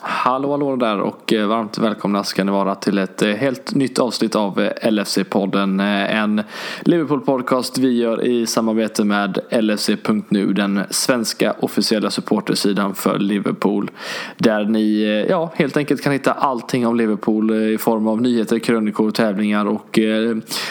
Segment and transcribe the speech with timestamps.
[0.00, 3.98] Hallå hallå där och eh, varmt välkomna ska ni vara till ett eh, helt nytt
[3.98, 5.80] avsnitt av eh, LFC-podden.
[6.08, 6.42] En
[6.80, 13.90] Liverpool-podcast vi gör i samarbete med LFC.nu, den svenska officiella supportersidan för Liverpool.
[14.36, 19.10] Där ni ja, helt enkelt kan hitta allting om Liverpool i form av nyheter, krönikor,
[19.10, 19.98] tävlingar och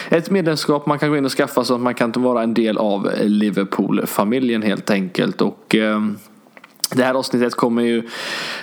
[0.08, 2.78] ett medlemskap man kan gå in och skaffa så att man kan vara en del
[2.78, 5.40] av Liverpool-familjen helt enkelt.
[5.40, 5.76] Och
[6.94, 8.02] det här avsnittet kommer ju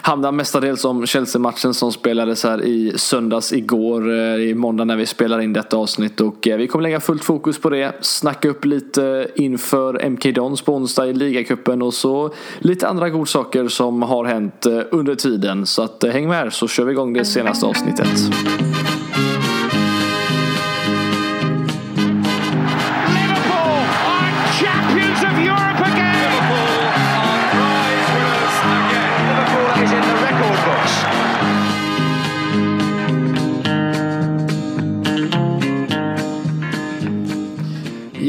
[0.01, 5.05] handla mestadels om Chelsea-matchen som spelades här i söndags igår, eh, i måndag när vi
[5.05, 6.21] spelar in detta avsnitt.
[6.21, 10.61] Och eh, vi kommer lägga fullt fokus på det, snacka upp lite inför MK Dons
[10.61, 15.65] på onsdag i ligacupen och så lite andra godsaker som har hänt eh, under tiden.
[15.65, 18.09] Så att häng med här så kör vi igång det senaste avsnittet.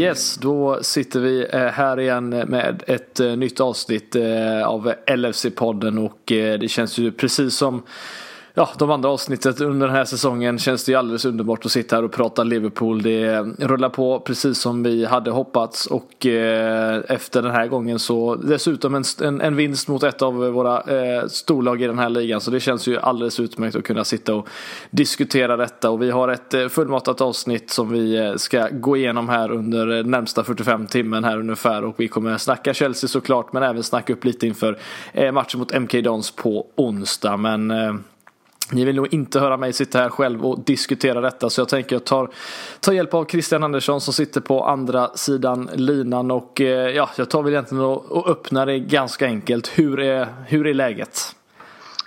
[0.07, 6.05] Yes, då sitter vi eh, här igen med ett eh, nytt avsnitt eh, av LFC-podden
[6.05, 7.83] och det känns ju precis som
[8.59, 11.97] ja, de andra avsnittet under den här säsongen känns det ju alldeles underbart att sitta
[11.97, 13.03] här och prata Liverpool.
[13.03, 18.35] Det rullar på precis som vi hade hoppats och eh, efter den här gången så
[18.35, 22.41] dessutom en, en, en vinst mot ett av våra eh, storlag i den här ligan.
[22.41, 24.49] Så det känns ju alldeles utmärkt att kunna sitta och
[24.91, 25.91] diskutera detta.
[25.91, 29.99] Och vi har ett eh, fullmatat avsnitt som vi eh, ska gå igenom här under
[29.99, 31.85] eh, närmsta 45 timmen här ungefär.
[31.85, 34.79] Och vi kommer snacka Chelsea såklart men även snacka upp lite inför
[35.13, 37.37] eh, matchen mot MK Dons på onsdag.
[37.37, 37.95] Men eh,
[38.73, 41.97] ni vill nog inte höra mig sitta här själv och diskutera detta så jag tänker
[41.97, 42.31] jag tar,
[42.81, 47.31] tar hjälp av Christian Andersson som sitter på andra sidan linan och eh, ja, jag
[47.31, 49.79] tar väl egentligen och, och öppnar det ganska enkelt.
[49.79, 51.37] Hur är, hur är läget?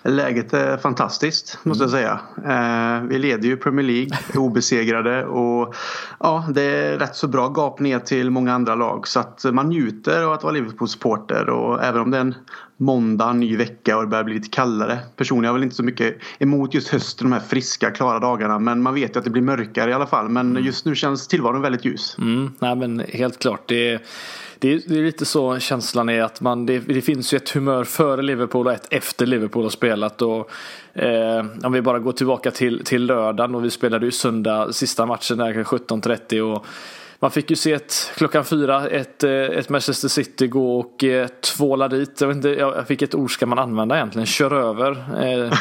[0.03, 2.19] Läget är fantastiskt måste jag säga.
[2.45, 5.75] Eh, vi leder ju Premier League, obesegrade och
[6.19, 9.69] ja, det är rätt så bra gap ner till många andra lag så att man
[9.69, 12.35] njuter av att vara Liverpool-supporter och även om det är en
[12.79, 14.99] måndag, ny vecka och det börjar bli lite kallare.
[15.15, 18.59] Personligen har jag väl inte så mycket emot just hösten, de här friska, klara dagarna.
[18.59, 20.29] Men man vet ju att det blir mörkare i alla fall.
[20.29, 20.65] Men mm.
[20.65, 22.15] just nu känns tillvaron väldigt ljus.
[22.17, 23.63] Mm, nej men helt klart.
[23.67, 24.01] Det är,
[24.59, 27.49] det är, det är lite så känslan är att man, det, det, finns ju ett
[27.49, 30.21] humör före Liverpool och ett efter Liverpool har spelat.
[30.21, 30.49] Och,
[30.93, 35.05] eh, om vi bara går tillbaka till, till lördagen och vi spelade ju söndag, sista
[35.05, 36.65] matchen där 17.30 och
[37.21, 41.27] man fick ju se ett, klockan fyra ett, eh, ett Manchester City gå och eh,
[41.27, 42.21] tvåla dit.
[42.21, 44.25] Jag, vet inte, jag fick ett ord ska man använda egentligen.
[44.25, 44.91] Kör över.
[45.23, 45.53] Eh,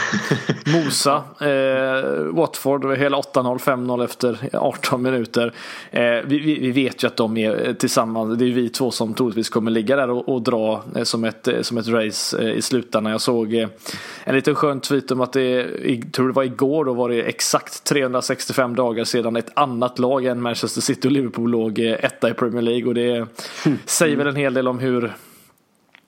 [0.85, 1.23] mosa.
[1.41, 5.53] Eh, Watford hela 8-0, 5-0 efter 18 minuter.
[5.91, 8.39] Eh, vi, vi, vet ju att de är tillsammans.
[8.39, 11.49] Det är vi två som troligtvis kommer ligga där och, och dra eh, som, ett,
[11.63, 13.13] som ett race i slutändan.
[13.13, 13.55] Jag såg
[14.25, 17.23] en liten skön tweet om att det, jag tror det var igår, då var det
[17.23, 22.35] exakt 365 dagar sedan ett annat lag än Manchester City och Liverpool låg etta i
[22.35, 23.27] Premier League och det
[23.87, 25.13] säger väl en hel del om hur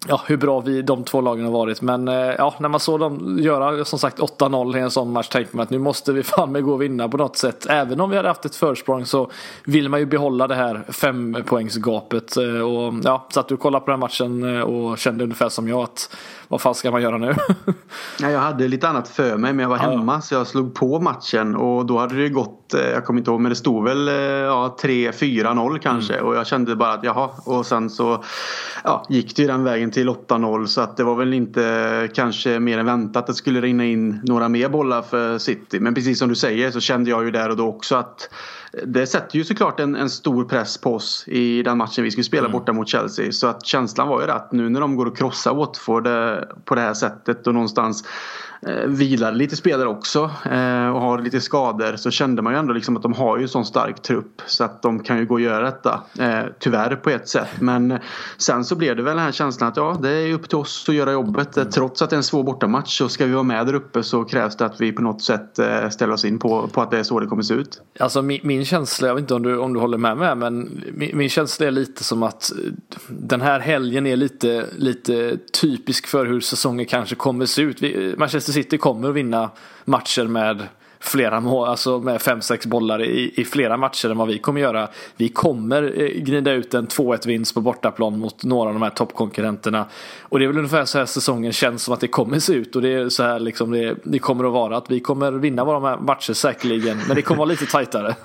[0.08, 1.82] ja, hur bra vi, de två lagen har varit.
[1.82, 5.28] Men eh, ja, när man såg dem göra som sagt 8-0 i en sån match
[5.28, 7.66] tänkte man att nu måste vi fan med gå och vinna på något sätt.
[7.68, 9.30] Även om vi hade haft ett försprång så
[9.64, 12.36] vill man ju behålla det här fempoängsgapet.
[12.36, 15.68] Eh, och ja, satt du och kollade på den matchen eh, och kände ungefär som
[15.68, 16.16] jag att
[16.50, 17.34] vad fan ska man göra nu?
[18.20, 20.20] ja, jag hade lite annat för mig men jag var hemma ja.
[20.20, 23.50] så jag slog på matchen och då hade det gått, jag kommer inte ihåg men
[23.50, 24.06] det stod väl
[24.44, 26.26] ja, 3-4-0 kanske mm.
[26.26, 28.24] och jag kände bara att jaha och sen så
[28.84, 32.60] ja, gick det ju den vägen till 8-0 så att det var väl inte kanske
[32.60, 35.80] mer än väntat att det skulle rinna in några mer bollar för City.
[35.80, 38.28] Men precis som du säger så kände jag ju där och då också att
[38.86, 42.24] det sätter ju såklart en, en stor press på oss i den matchen vi skulle
[42.24, 42.52] spela mm.
[42.52, 43.32] borta mot Chelsea.
[43.32, 46.74] Så att känslan var ju att nu när de går och krossar Watford eh, på
[46.74, 48.04] det här sättet och någonstans
[48.66, 52.72] eh, vilade lite spelare också eh, och har lite skador så kände man ju ändå
[52.72, 55.40] liksom att de har ju sån stark trupp så att de kan ju gå och
[55.40, 56.02] göra detta.
[56.18, 57.98] Eh, tyvärr på ett sätt men eh,
[58.36, 60.88] sen så blev det väl den här känslan att ja det är upp till oss
[60.88, 61.56] att göra jobbet.
[61.56, 61.70] Mm.
[61.70, 64.24] Trots att det är en svår bortamatch så ska vi vara med där uppe så
[64.24, 66.98] krävs det att vi på något sätt eh, ställer oss in på, på att det
[66.98, 67.82] är så det kommer se ut.
[67.98, 70.82] Alltså min, min känsla, jag vet inte om du, om du håller med mig men
[70.92, 72.72] min, min känsla är lite som att eh,
[73.08, 77.82] den här helgen är lite, lite typisk för hur säsongen kanske kommer se ut.
[77.82, 79.50] Vi, Manchester City kommer att vinna
[79.84, 80.66] matcher med
[81.00, 84.60] flera mål, alltså med fem sex bollar i, i flera matcher än vad vi kommer
[84.60, 84.88] göra.
[85.16, 88.90] Vi kommer eh, gnida ut en 2-1 vinst på bortaplan mot några av de här
[88.90, 89.86] toppkonkurrenterna.
[90.22, 92.76] Och det är väl ungefär så här säsongen känns som att det kommer se ut
[92.76, 95.64] och det är så här liksom det, det kommer att vara att vi kommer vinna
[95.64, 98.14] våra matcher säkerligen men det kommer vara lite tajtare.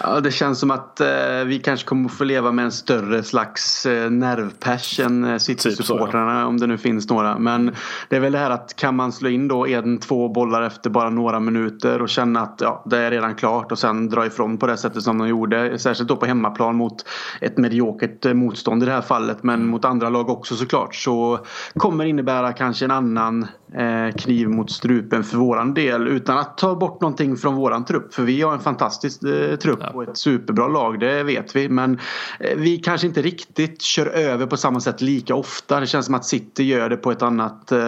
[0.00, 1.08] Ja det känns som att eh,
[1.46, 6.48] vi kanske kommer få leva med en större slags eh, nervpers än eh, City-supportrarna typ
[6.48, 7.38] om det nu finns några.
[7.38, 7.74] Men
[8.08, 10.90] det är väl det här att kan man slå in då en, två bollar efter
[10.90, 14.58] bara några minuter och känna att ja, det är redan klart och sen dra ifrån
[14.58, 15.78] på det sättet som de gjorde.
[15.78, 17.04] Särskilt då på hemmaplan mot
[17.40, 21.38] ett mediokert eh, motstånd i det här fallet men mot andra lag också såklart så
[21.74, 26.74] kommer innebära kanske en annan eh, kniv mot strupen för våran del utan att ta
[26.74, 28.14] bort någonting från våran trupp.
[28.14, 29.90] För vi har en fantastisk eh, trupp ja.
[29.90, 31.68] och ett superbra lag, det vet vi.
[31.68, 31.98] Men
[32.40, 35.80] eh, vi kanske inte riktigt kör över på samma sätt lika ofta.
[35.80, 37.80] Det känns som att City gör det på ett annat, eh,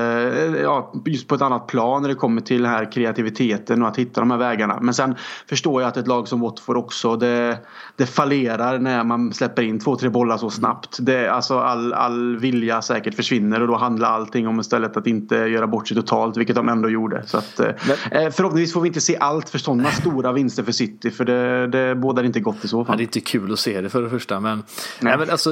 [0.63, 3.99] ja, just på ett annat plan när det kommer till den här kreativiteten och att
[3.99, 4.79] hitta de här vägarna.
[4.81, 5.15] Men sen
[5.49, 7.59] förstår jag att ett lag som Watford också, det,
[7.97, 10.99] det fallerar när man släpper in två, tre bollar så snabbt.
[11.01, 15.37] Det, alltså all, all vilja säkert försvinner och då handlar allting om istället att inte
[15.37, 17.23] göra bort sig totalt, vilket de ändå gjorde.
[17.27, 17.67] Så att, eh,
[18.11, 21.67] Men, förhoppningsvis får vi inte se allt för sådana stora vinster för City, för det,
[21.67, 22.97] det bådar inte gott i så fall.
[22.97, 24.63] Det är inte kul att se det för det första, men,
[25.01, 25.19] nej.
[25.19, 25.51] men alltså,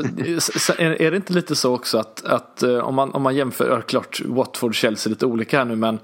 [0.79, 4.21] är det inte lite så också att, att eh, om, man, om man jämför, klart
[4.25, 5.99] Watford och Chelsea är lite olika här nu, men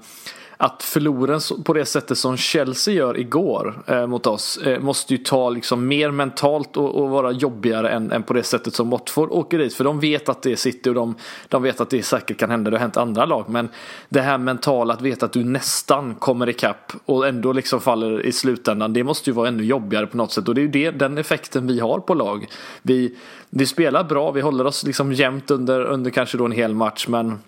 [0.61, 5.17] att förlora på det sättet som Chelsea gör igår eh, mot oss eh, måste ju
[5.17, 9.31] ta liksom mer mentalt och, och vara jobbigare än, än, på det sättet som Watford
[9.31, 9.73] åker dit.
[9.73, 11.15] För de vet att det är City och de,
[11.47, 12.71] de vet att det säkert kan hända.
[12.71, 13.49] Det har hänt andra lag.
[13.49, 13.69] Men
[14.09, 18.31] det här mentala att veta att du nästan kommer ikapp och ändå liksom faller i
[18.31, 18.93] slutändan.
[18.93, 20.47] Det måste ju vara ännu jobbigare på något sätt.
[20.47, 22.47] Och det är ju det, den effekten vi har på lag.
[22.81, 23.17] Vi,
[23.49, 27.07] vi spelar bra, vi håller oss liksom jämnt under, under kanske då en hel match.
[27.07, 27.39] Men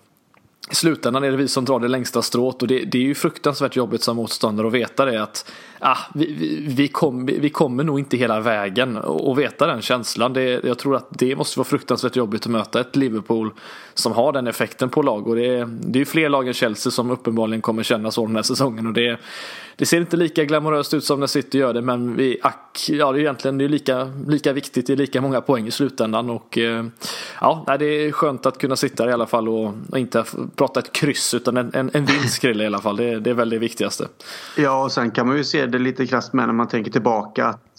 [0.70, 3.14] i slutändan är det vi som drar det längsta strået och det, det är ju
[3.14, 5.50] fruktansvärt jobbigt som motståndare att veta det att
[5.82, 10.32] ah, vi, vi, vi, kom, vi kommer nog inte hela vägen och veta den känslan.
[10.32, 13.50] Det, jag tror att det måste vara fruktansvärt jobbigt att möta ett Liverpool
[13.94, 16.90] som har den effekten på lag och det, det är ju fler lag än Chelsea
[16.90, 19.18] som uppenbarligen kommer känna så den här säsongen och det,
[19.76, 23.12] det ser inte lika glamoröst ut som när City gör det men vi, ack, ja,
[23.12, 26.30] det är egentligen det är lika, lika viktigt, det är lika många poäng i slutändan
[26.30, 26.84] och eh,
[27.40, 30.24] ja, det är skönt att kunna sitta i alla fall och, och inte
[30.56, 32.96] prata ett kryss utan en, en, en vinst i alla fall.
[32.96, 34.08] Det, det är väl det viktigaste.
[34.56, 37.46] Ja, och sen kan man ju se det lite krasst med när man tänker tillbaka.
[37.46, 37.71] att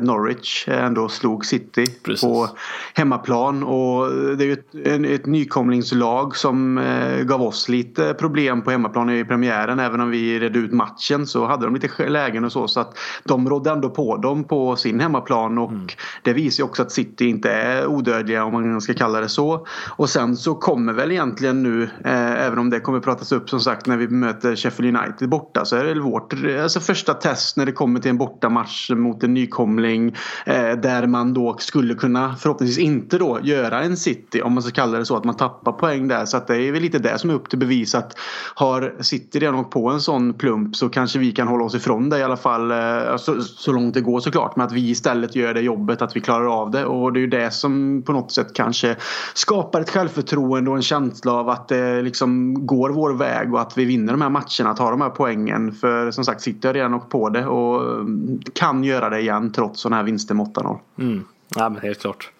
[0.00, 2.20] Norwich ändå slog City Precis.
[2.20, 2.48] på
[2.94, 8.70] hemmaplan och det är ju ett, ett nykomlingslag som eh, gav oss lite problem på
[8.70, 12.52] hemmaplan i premiären även om vi redde ut matchen så hade de lite lägen och
[12.52, 15.86] så så att de rådde ändå på dem på sin hemmaplan och mm.
[16.22, 19.66] det visar ju också att City inte är odödliga om man ska kalla det så.
[19.88, 23.60] Och sen så kommer väl egentligen nu eh, även om det kommer pratas upp som
[23.60, 27.66] sagt när vi möter Sheffield United borta så är det vårt alltså första test när
[27.66, 30.14] det kommer till en bortamatch mot en nykomling
[30.46, 34.72] eh, där man då skulle kunna förhoppningsvis inte då göra en City om man ska
[34.72, 36.24] kalla det så att man tappar poäng där.
[36.24, 38.18] Så att det är väl lite det som är upp till bevis att
[38.54, 42.10] har City redan åkt på en sån plump så kanske vi kan hålla oss ifrån
[42.10, 45.36] det i alla fall eh, så, så långt det går såklart men att vi istället
[45.36, 46.84] gör det jobbet att vi klarar av det.
[46.84, 48.96] Och det är ju det som på något sätt kanske
[49.34, 53.78] skapar ett självförtroende och en känsla av att det liksom går vår väg och att
[53.78, 55.72] vi vinner de här matcherna, tar de här poängen.
[55.72, 59.29] För som sagt City har redan åkt på det och mm, kan göra det igen
[59.54, 60.78] trots sådana här vinster med 8-0.
[60.98, 61.24] Mm.
[61.56, 62.30] Ja men helt klart.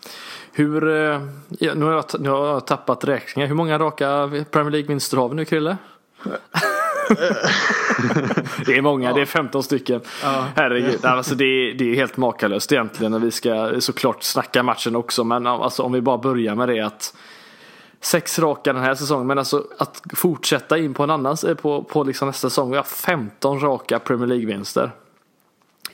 [0.52, 3.48] Hur, eh, ja, nu, har jag, nu har jag tappat räkningar.
[3.48, 5.76] Hur många raka Premier League-vinster har vi nu Krille?
[8.66, 9.14] det är många, ja.
[9.14, 10.00] det är 15 stycken.
[10.22, 10.44] Ja.
[10.56, 13.20] Herregud, alltså det, är, det är helt makalöst egentligen.
[13.20, 15.24] Vi ska såklart snacka matchen också.
[15.24, 17.14] Men alltså, om vi bara börjar med det att
[18.00, 19.26] sex raka den här säsongen.
[19.26, 22.70] Men alltså att fortsätta in på en annan, på, på liksom nästa säsong.
[22.70, 24.90] Vi har 15 raka Premier League-vinster.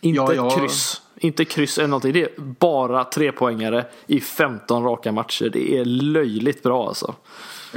[0.01, 0.51] Inte ja, ja.
[0.51, 1.03] kryss.
[1.17, 2.13] Inte kryss eller någonting.
[2.13, 5.51] Det är bara tre poängare i 15 raka matcher.
[5.53, 7.15] Det är löjligt bra alltså.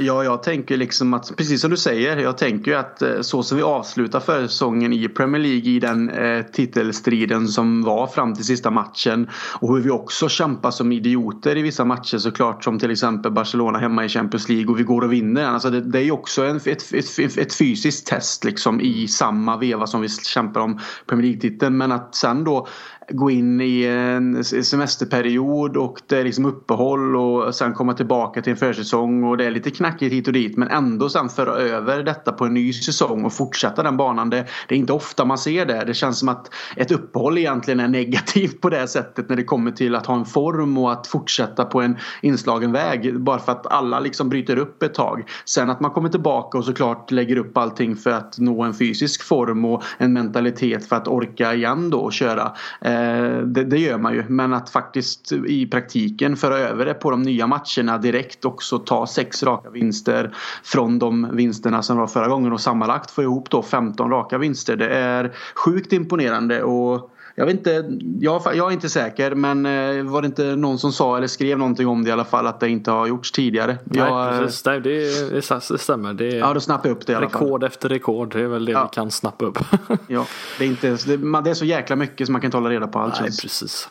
[0.00, 3.56] Ja, jag tänker liksom att, precis som du säger, jag tänker att eh, så som
[3.56, 8.70] vi avslutar försäsongen i Premier League i den eh, titelstriden som var fram till sista
[8.70, 9.28] matchen
[9.60, 13.78] och hur vi också kämpar som idioter i vissa matcher såklart som till exempel Barcelona
[13.78, 15.44] hemma i Champions League och vi går och vinner.
[15.44, 19.56] Alltså det, det är ju också en, ett, ett, ett, fysiskt test liksom i samma
[19.56, 22.66] veva som vi kämpar om Premier League-titeln men att sen då
[23.10, 28.50] gå in i en semesterperiod och det är liksom uppehåll och sen komma tillbaka till
[28.50, 32.02] en försäsong och det är lite knackigt hit och dit men ändå sen föra över
[32.02, 34.30] detta på en ny säsong och fortsätta den banan.
[34.30, 35.84] Det, det är inte ofta man ser det.
[35.84, 39.70] Det känns som att ett uppehåll egentligen är negativt på det sättet när det kommer
[39.70, 43.20] till att ha en form och att fortsätta på en inslagen väg.
[43.20, 45.24] Bara för att alla liksom bryter upp ett tag.
[45.44, 49.22] Sen att man kommer tillbaka och såklart lägger upp allting för att nå en fysisk
[49.22, 52.52] form och en mentalitet för att orka igen då och köra.
[52.80, 54.24] Eh, Eh, det, det, gör man ju.
[54.28, 59.06] Men att faktiskt i praktiken föra över det på de nya matcherna direkt också ta
[59.06, 63.62] sex raka vinster från de vinsterna som var förra gången och sammanlagt få ihop då
[63.62, 64.76] 15 raka vinster.
[64.76, 70.04] Det är sjukt imponerande och jag vet inte, jag, jag, är inte säker men eh,
[70.04, 72.60] var det inte någon som sa eller skrev någonting om det i alla fall att
[72.60, 73.78] det inte har gjorts tidigare?
[73.84, 76.14] Nej jag, precis, Nej, det, det, stämmer.
[76.14, 77.42] Det ja då snappar jag upp det i alla fall.
[77.42, 78.82] Rekord efter rekord, det är väl det ja.
[78.82, 79.58] vi kan snappa upp.
[80.06, 80.26] ja,
[80.58, 82.86] det är, inte, det, det, är så jäkla mycket som man kan inte hålla reda
[82.86, 83.20] på allt.
[83.20, 83.88] Nej, precis.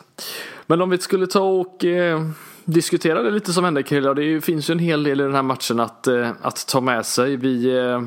[0.66, 2.20] Men om vi skulle ta och eh,
[2.64, 4.14] diskutera det lite som hände killar.
[4.14, 7.06] Det finns ju en hel del i den här matchen att, eh, att ta med
[7.06, 7.36] sig.
[7.36, 8.00] Vi eh,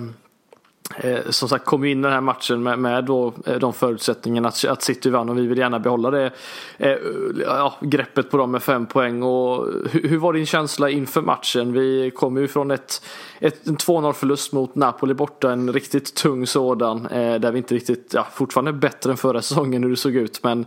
[0.96, 4.48] Eh, som sagt kom in i den här matchen med, med då, eh, de förutsättningarna
[4.48, 6.32] att, att City vann och vi vill gärna behålla det
[6.78, 6.98] eh,
[7.46, 9.24] ja, greppet på dem med fem poäng.
[9.24, 11.74] Och hur, hur, var din känsla inför matchen?
[11.74, 13.06] Vi kom ju från ett,
[13.40, 17.76] ett, en 2-0 förlust mot Napoli borta, en riktigt tung sådan eh, där vi inte
[17.76, 20.66] riktigt, ja fortfarande bättre än förra säsongen hur det såg ut men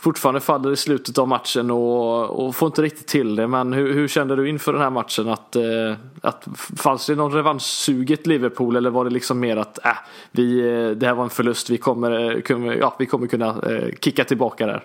[0.00, 3.46] fortfarande faller i slutet av matchen och, och får inte riktigt till det.
[3.46, 5.28] Men hur, hur kände du inför den här matchen?
[5.28, 9.90] Att, eh, att fanns det någon revanschsuget Liverpool eller var det liksom mer att äh,
[10.30, 12.10] vi, eh, det här var en förlust, vi kommer,
[12.50, 14.84] eh, ja, vi kommer kunna eh, kicka tillbaka där?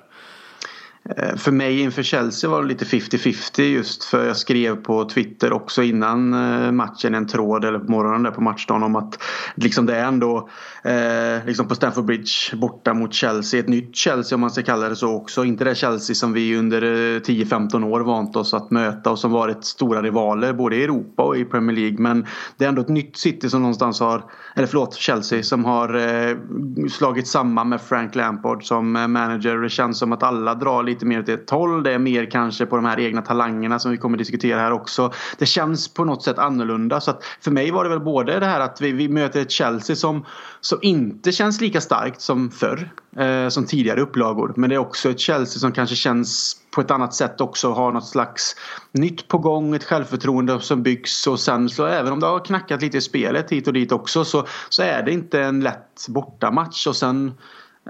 [1.10, 5.54] Eh, för mig inför Chelsea var det lite 50-50 just för jag skrev på Twitter
[5.54, 9.24] också innan eh, matchen en tråd eller på morgonen där på matchdagen om att
[9.56, 10.50] liksom det är ändå
[10.84, 13.60] eh, liksom på Stamford Bridge borta mot Chelsea.
[13.60, 15.44] Ett nytt Chelsea om man ska kalla det så också.
[15.44, 19.32] Inte det Chelsea som vi under eh, 10-15 år vant oss att möta och som
[19.32, 22.00] varit stora rivaler både i Europa och i Premier League.
[22.00, 22.26] Men
[22.58, 24.24] det är ändå ett nytt City som någonstans har,
[24.56, 29.58] eller förlåt Chelsea som har slagit samman med Frank Lampard som manager.
[29.58, 31.84] Det känns som att alla drar lite lite mer åt ett håll.
[31.84, 35.14] Det är mer kanske på de här egna talangerna som vi kommer diskutera här också.
[35.38, 37.02] Det känns på något sätt annorlunda.
[37.02, 39.52] Så att för mig var det väl både det här att vi, vi möter ett
[39.52, 40.26] Chelsea som,
[40.62, 42.92] som inte känns lika starkt som förr.
[43.18, 44.54] Eh, som tidigare upplagor.
[44.56, 47.92] Men det är också ett Chelsea som kanske känns på ett annat sätt också har
[47.92, 48.56] något slags
[48.92, 52.82] nytt på gång, ett självförtroende som byggs och sen så även om det har knackat
[52.82, 56.88] lite i spelet hit och dit också så, så är det inte en lätt bortamatch
[56.88, 57.34] och sen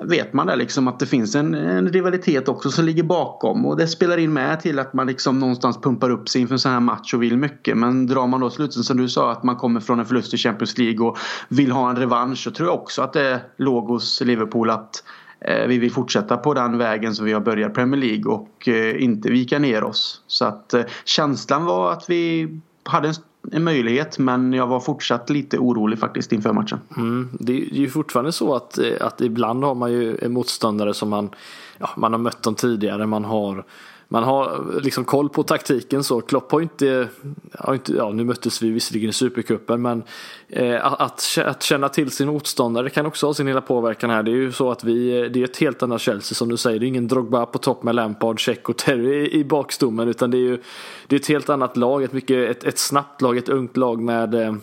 [0.03, 3.77] vet man det liksom att det finns en, en, rivalitet också som ligger bakom och
[3.77, 6.71] det spelar in med till att man liksom någonstans pumpar upp sig inför en sån
[6.71, 7.77] här match och vill mycket.
[7.77, 10.37] Men drar man då slutsatsen som du sa att man kommer från en förlust i
[10.37, 11.17] Champions League och
[11.49, 15.03] vill ha en revansch så tror jag också att det låg hos Liverpool att
[15.41, 19.03] eh, vi vill fortsätta på den vägen som vi har börjat Premier League och eh,
[19.03, 20.21] inte vika ner oss.
[20.27, 22.49] Så att eh, känslan var att vi
[22.83, 23.13] hade en
[23.51, 26.79] en möjlighet men jag var fortsatt lite orolig faktiskt inför matchen.
[26.97, 31.09] Mm, det är ju fortfarande så att, eh, att ibland har man ju motståndare som
[31.09, 31.29] man,
[31.77, 33.65] ja, man har mött dem tidigare, man har
[34.07, 36.21] man har liksom koll på taktiken så.
[36.21, 37.07] Klopp har inte,
[37.53, 40.03] har inte ja nu möttes vi visserligen i Supercupen men
[40.49, 44.23] eh, att, att känna till sin motståndare kan också ha sin hela påverkan här.
[44.23, 46.79] Det är ju så att vi, det är ett helt annat Chelsea som du säger.
[46.79, 50.31] Det är ingen Drogba på topp med Lampard, Check och Terry i, i bakstommen utan
[50.31, 50.61] det är ju
[51.07, 54.01] det är ett helt annat lag, ett, mycket, ett, ett snabbt lag, ett ungt lag
[54.01, 54.55] med eh,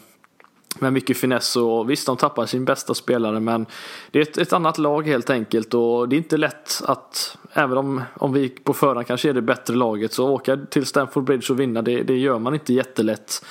[0.79, 3.67] med mycket finess och visst de tappar sin bästa spelare men
[4.11, 7.79] det är ett, ett, annat lag helt enkelt och det är inte lätt att även
[7.79, 11.52] om, om vi på förhand kanske är det bättre laget så åka till Stamford Bridge
[11.52, 13.45] och vinna det, det gör man inte jättelätt.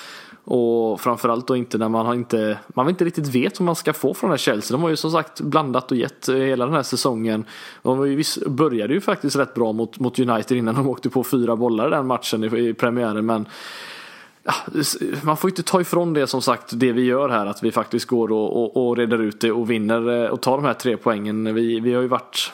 [0.44, 3.94] Och framförallt då inte när man har inte, man inte riktigt vet vad man ska
[3.94, 4.78] få från den här Chelsea.
[4.78, 7.46] De har ju som sagt blandat och gett eh, hela den här säsongen.
[7.82, 11.88] De började ju faktiskt rätt bra mot, mot United innan de åkte på fyra bollar
[11.88, 13.46] i den matchen i, i premiären men
[15.24, 18.06] man får inte ta ifrån det som sagt det vi gör här att vi faktiskt
[18.06, 20.98] går och, och, och reder ut det och vinner eh, och tar de här tre
[20.98, 21.56] poängen.
[21.56, 22.52] Vi, vi har ju varit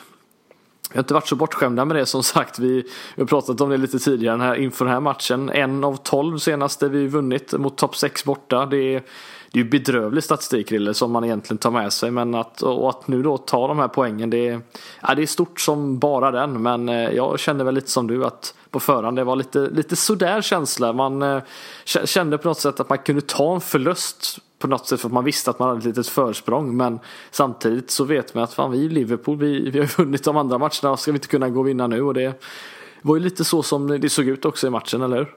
[0.90, 2.58] vi har inte varit så bortskämda med det som sagt.
[2.58, 2.82] Vi,
[3.16, 5.50] vi har pratat om det lite tidigare här, inför den här matchen.
[5.50, 8.66] En av tolv senaste vi vunnit mot topp sex borta.
[8.66, 9.02] Det är,
[9.52, 12.10] det är ju bedrövlig statistik Rille, som man egentligen tar med sig.
[12.10, 14.60] Men att, och att nu då ta de här poängen det är,
[15.02, 16.62] ja, det är stort som bara den.
[16.62, 19.96] Men eh, jag kände väl lite som du att på förhand det var lite, lite
[19.96, 20.92] sådär känsla.
[20.92, 21.42] Man eh,
[21.84, 25.12] kände på något sätt att man kunde ta en förlust på något sätt för att
[25.12, 26.76] man visste att man hade ett litet försprång.
[26.76, 27.00] Men
[27.30, 30.58] samtidigt så vet man att fan vi i Liverpool, vi, vi har vunnit de andra
[30.58, 32.02] matcherna, ska vi inte kunna gå och vinna nu?
[32.02, 32.42] Och det
[33.02, 35.34] var ju lite så som det såg ut också i matchen, eller hur?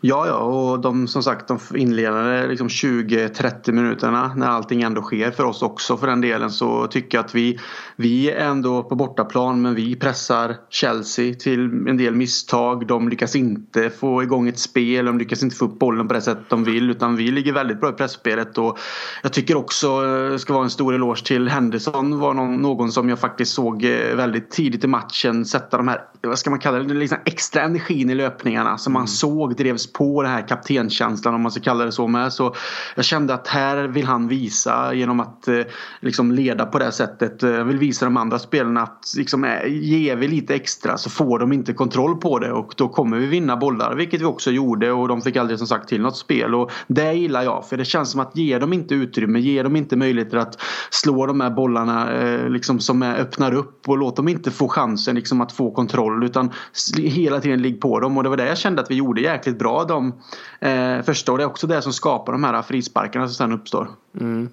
[0.00, 5.30] Ja, ja, och de som sagt de inledande liksom 20-30 minuterna när allting ändå sker
[5.30, 7.58] för oss också för den delen så tycker jag att vi,
[7.96, 12.86] vi är ändå på bortaplan men vi pressar Chelsea till en del misstag.
[12.86, 16.20] De lyckas inte få igång ett spel, de lyckas inte få upp bollen på det
[16.20, 18.78] sätt de vill utan vi ligger väldigt bra i pressspelet och
[19.22, 20.00] jag tycker också,
[20.30, 23.84] det ska vara en stor eloge till Henderson var någon, någon som jag faktiskt såg
[23.84, 27.62] eh, väldigt tidigt i matchen sätta de här, vad ska man kalla det, liksom extra
[27.62, 29.06] energin i löpningarna som man mm.
[29.06, 32.32] såg drevs på den här kaptenkänslan om man ska kalla det så med.
[32.32, 32.54] Så
[32.96, 35.60] jag kände att här vill han visa genom att eh,
[36.00, 37.42] liksom leda på det sättet.
[37.42, 41.38] Jag vill visa de andra spelarna att liksom, eh, ger vi lite extra så får
[41.38, 43.94] de inte kontroll på det och då kommer vi vinna bollar.
[43.94, 46.54] Vilket vi också gjorde och de fick aldrig som sagt till något spel.
[46.54, 49.76] Och det gillar jag för det känns som att ge dem inte utrymme, ge dem
[49.76, 54.16] inte möjligheter att slå de här bollarna eh, liksom som är, öppnar upp och låt
[54.16, 56.50] dem inte få chansen liksom, att få kontroll utan
[56.98, 59.58] hela tiden ligg på dem och det var det jag kände att vi gjorde jäkligt
[59.58, 60.12] bra de
[60.60, 63.88] eh, första och det är också det som skapar de här frisparkarna som sen uppstår.
[64.20, 64.48] Mm.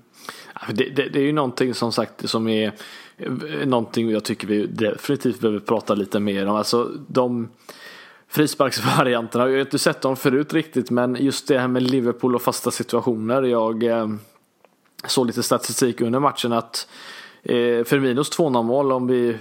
[0.68, 2.74] Det, det, det, är ju någonting som sagt som är
[3.18, 3.32] eh,
[3.66, 6.56] någonting jag tycker vi definitivt behöver prata lite mer om.
[6.56, 7.50] Alltså de
[8.28, 12.42] frisparksvarianterna, jag har inte sett dem förut riktigt men just det här med Liverpool och
[12.42, 13.44] fasta situationer.
[13.44, 14.08] Jag eh,
[15.08, 16.88] såg lite statistik under matchen att
[17.46, 19.38] Eh, Firminos 2-0 mål om vi,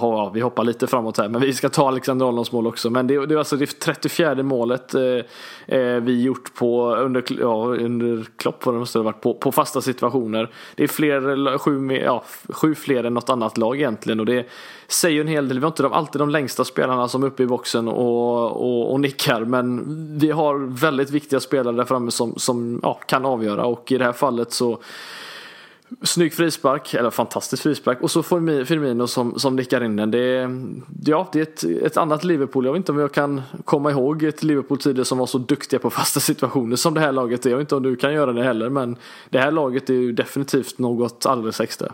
[0.00, 2.90] ja, vi hoppar lite framåt här men vi ska ta Alexander Arnolds mål också.
[2.90, 5.02] Men det, det är alltså det 34 målet eh,
[5.66, 9.80] eh, vi gjort på under, ja, under Klopp det måste det varit på, på fasta
[9.80, 10.50] situationer.
[10.74, 14.46] Det är fler, sju, ja, sju fler än något annat lag egentligen och det
[14.88, 15.58] säger en hel del.
[15.58, 19.00] Vi har inte alltid de längsta spelarna som är uppe i boxen och, och, och
[19.00, 19.84] nickar men
[20.18, 24.04] vi har väldigt viktiga spelare där framme som, som ja, kan avgöra och i det
[24.04, 24.78] här fallet så
[26.02, 28.02] Snygg frispark, eller fantastisk frispark.
[28.02, 30.10] Och så Firmino som, som nickar in den.
[30.10, 30.72] Det är,
[31.04, 32.64] ja, det är ett, ett annat Liverpool.
[32.64, 35.80] Jag vet inte om jag kan komma ihåg ett Liverpool tidigare som var så duktiga
[35.80, 37.50] på fasta situationer som det här laget är.
[37.50, 38.68] Jag vet inte om du kan göra det heller.
[38.68, 38.96] Men
[39.30, 41.92] det här laget är ju definitivt något alldeles extra.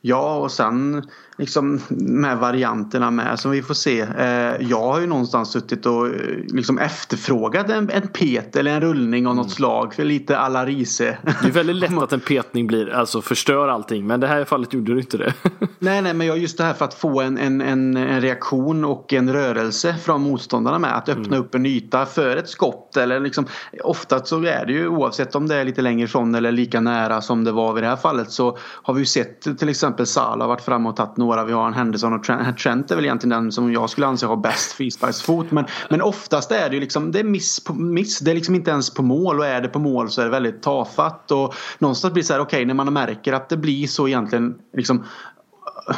[0.00, 4.00] Ja, och sen liksom med varianterna med som vi får se.
[4.00, 6.12] Eh, jag har ju någonstans suttit och eh,
[6.48, 9.54] liksom efterfrågat en, en pet eller en rullning av något mm.
[9.54, 11.18] slag för lite alla Riese.
[11.22, 14.72] Det är väldigt lätt att en petning blir, alltså förstör allting men det här fallet
[14.72, 15.34] gjorde du inte det.
[15.78, 19.12] nej, nej, men just det här för att få en, en, en, en reaktion och
[19.12, 21.40] en rörelse från motståndarna med att öppna mm.
[21.40, 23.46] upp en yta för ett skott eller liksom
[23.82, 27.20] oftast så är det ju oavsett om det är lite längre ifrån eller lika nära
[27.20, 30.48] som det var i det här fallet så har vi ju sett till exempel Salah
[30.48, 31.44] varit framme och tagit några.
[31.44, 32.58] Vi har en Henderson och Trent.
[32.58, 35.50] Trent är väl egentligen den som jag skulle anse har bäst frisparksfot.
[35.50, 38.18] Men, men oftast är det ju liksom, det är miss på miss.
[38.18, 40.30] Det är liksom inte ens på mål och är det på mål så är det
[40.30, 41.30] väldigt tafatt.
[41.30, 44.08] Och någonstans blir det så här, okej okay, när man märker att det blir så
[44.08, 45.04] egentligen liksom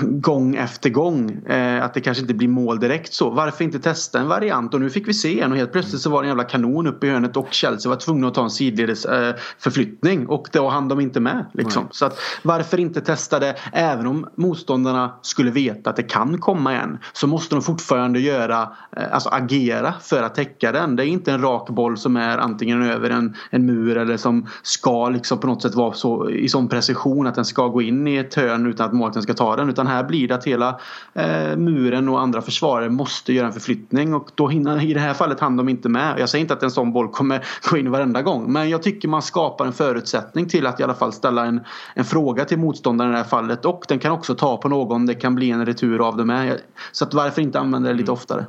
[0.00, 1.30] gång efter gång.
[1.30, 3.30] Eh, att det kanske inte blir mål direkt så.
[3.30, 4.74] Varför inte testa en variant?
[4.74, 6.86] Och nu fick vi se en och helt plötsligt så var det en jävla kanon
[6.86, 10.68] uppe i hörnet och Chelsea var tvungna att ta en sidledes eh, förflyttning och då
[10.68, 11.46] hann de inte med.
[11.52, 11.88] Liksom.
[11.90, 13.56] Så att, varför inte testa det?
[13.72, 18.62] Även om motståndarna skulle veta att det kan komma en så måste de fortfarande göra,
[18.96, 20.96] eh, alltså agera för att täcka den.
[20.96, 24.46] Det är inte en rak boll som är antingen över en, en mur eller som
[24.62, 28.08] ska liksom på något sätt vara så, i sån precision att den ska gå in
[28.08, 30.80] i ett hörn utan att målvakten ska ta den utan här blir det att hela
[31.14, 35.14] eh, muren och andra försvarare måste göra en förflyttning och då hinner, i det här
[35.14, 36.14] fallet hann de inte med.
[36.18, 39.08] Jag säger inte att en sån boll kommer gå in varenda gång men jag tycker
[39.08, 41.60] man skapar en förutsättning till att i alla fall ställa en,
[41.94, 45.06] en fråga till motståndaren i det här fallet och den kan också ta på någon.
[45.06, 46.60] Det kan bli en retur av det med.
[46.92, 48.12] Så att varför inte använda det lite mm.
[48.12, 48.46] oftare?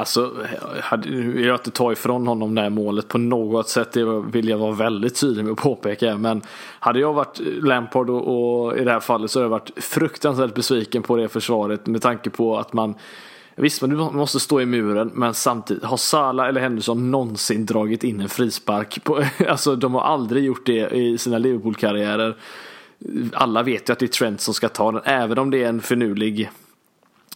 [0.00, 0.30] Alltså,
[0.90, 3.92] jag vill inte ta ifrån honom det här målet på något sätt.
[3.92, 6.16] Det vill jag vara väldigt tydlig med att påpeka.
[6.16, 6.42] Men
[6.80, 10.54] hade jag varit Lampard och, och i det här fallet så hade jag varit fruktansvärt
[10.54, 12.94] besviken på det försvaret med tanke på att man
[13.56, 18.20] Visst, man måste stå i muren, men samtidigt, har Salah eller Henderson någonsin dragit in
[18.20, 19.04] en frispark?
[19.04, 22.36] På, alltså, de har aldrig gjort det i sina Liverpool-karriärer.
[23.32, 25.68] Alla vet ju att det är Trent som ska ta den, även om det är
[25.68, 26.50] en finurlig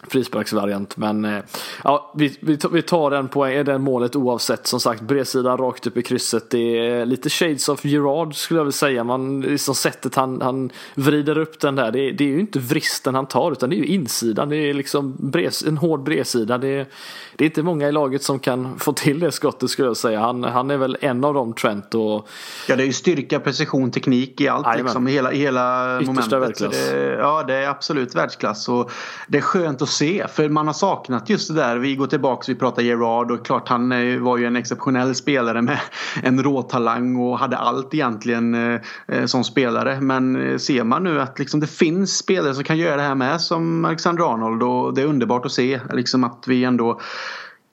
[0.03, 0.97] frisparksvariant.
[0.97, 1.43] Men eh,
[1.85, 4.67] ja, vi, vi, tar den poäng, den målet oavsett.
[4.67, 6.51] Som sagt, bredsidan rakt upp i krysset.
[6.51, 9.05] Det är lite shades of Gerard skulle jag vilja säga.
[9.05, 11.93] Man, liksom sättet han, han vrider upp den där.
[11.93, 14.49] Det, det är ju inte vristen han tar utan det är ju insidan.
[14.49, 16.59] Det är liksom bres, en hård bredsida.
[16.59, 16.89] Det,
[17.37, 20.21] det är inte många i laget som kan få till det skottet skulle jag säga.
[20.21, 21.95] Han, han är väl en av dem Trent.
[21.95, 22.29] Och...
[22.69, 24.79] Ja det är ju styrka, precision, teknik i allt.
[24.79, 26.71] Liksom, hela, hela Yttersta momentet.
[26.71, 28.69] Det, ja det är absolut världsklass.
[28.69, 28.91] Och
[29.29, 30.27] det är skönt att se.
[30.29, 31.77] För man har saknat just det där.
[31.77, 33.89] Vi går tillbaka, vi pratar Gerard och klart han
[34.25, 35.81] var ju en exceptionell spelare med
[36.23, 40.01] en råtalang och hade allt egentligen eh, eh som spelare.
[40.01, 43.15] Men eh, ser man nu att liksom det finns spelare som kan göra det här
[43.15, 47.01] med som Alexander Arnold och det är underbart att se liksom att vi ändå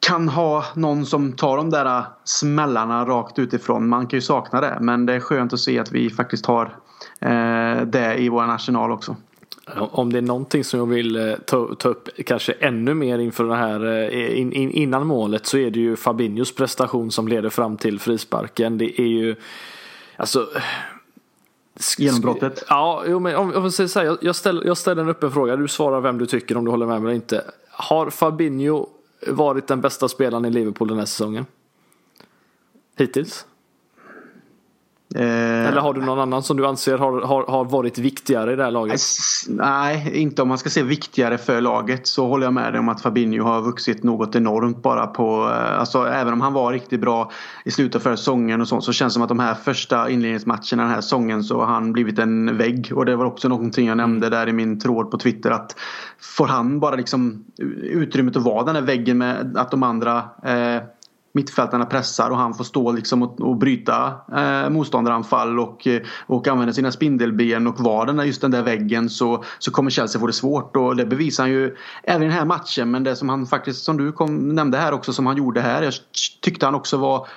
[0.08, 3.90] kan ha någon som tar de där eh, smällarna rakt utifrån.
[3.90, 6.66] Man kan ju sakna det men det är skönt att se att vi faktiskt har
[7.20, 9.16] eh, det i vår arsenal också.
[9.78, 13.44] Om det är någonting som jag vill eh, ta, ta upp kanske ännu mer inför
[13.44, 17.50] det här eh, in, in, innan målet så är det ju Fabinhos prestation som leder
[17.50, 18.78] fram till frisparken.
[18.78, 19.36] Det är ju
[20.18, 20.48] alltså
[21.98, 22.64] Genombrottet?
[22.70, 25.56] Ja, jo, men om, om jag, säger här, jag, ställer, jag ställer en öppen fråga.
[25.56, 27.44] Du svarar vem du tycker om du håller med mig eller inte.
[27.70, 28.88] Har Fabinho
[29.28, 31.46] varit den bästa spelaren i Liverpool den här säsongen?
[32.98, 33.46] Hittills?
[35.16, 38.56] Eh, Eller har du någon annan som du anser har, har, har varit viktigare i
[38.56, 39.02] det här laget?
[39.50, 42.90] Nej, inte om man ska se viktigare för laget så håller jag med dig om
[42.90, 47.02] att Fabinho har vuxit något enormt bara på, eh, alltså även om han var riktigt
[47.02, 47.32] bra
[47.66, 50.10] i slutet av förra säsongen och så, så känns det som att de här första
[50.10, 53.88] inledningsmatcherna den här säsongen så har han blivit en vägg och det var också någonting
[53.88, 55.76] jag nämnde där i min tråd på Twitter att
[56.20, 57.46] får han bara liksom
[57.82, 60.82] utrymmet att vara den här väggen med att de andra eh,
[61.34, 65.88] mittfältarna pressar och han får stå liksom och, och bryta eh, motståndaranfall och,
[66.26, 69.92] och använda sina spindelben och vara den där, just den där väggen så, så kommer
[69.92, 73.04] Chelsea få det svårt och det bevisar han ju även i den här matchen men
[73.04, 75.94] det som han faktiskt som du kom, nämnde här också som han gjorde här jag
[76.42, 77.28] tyckte han också var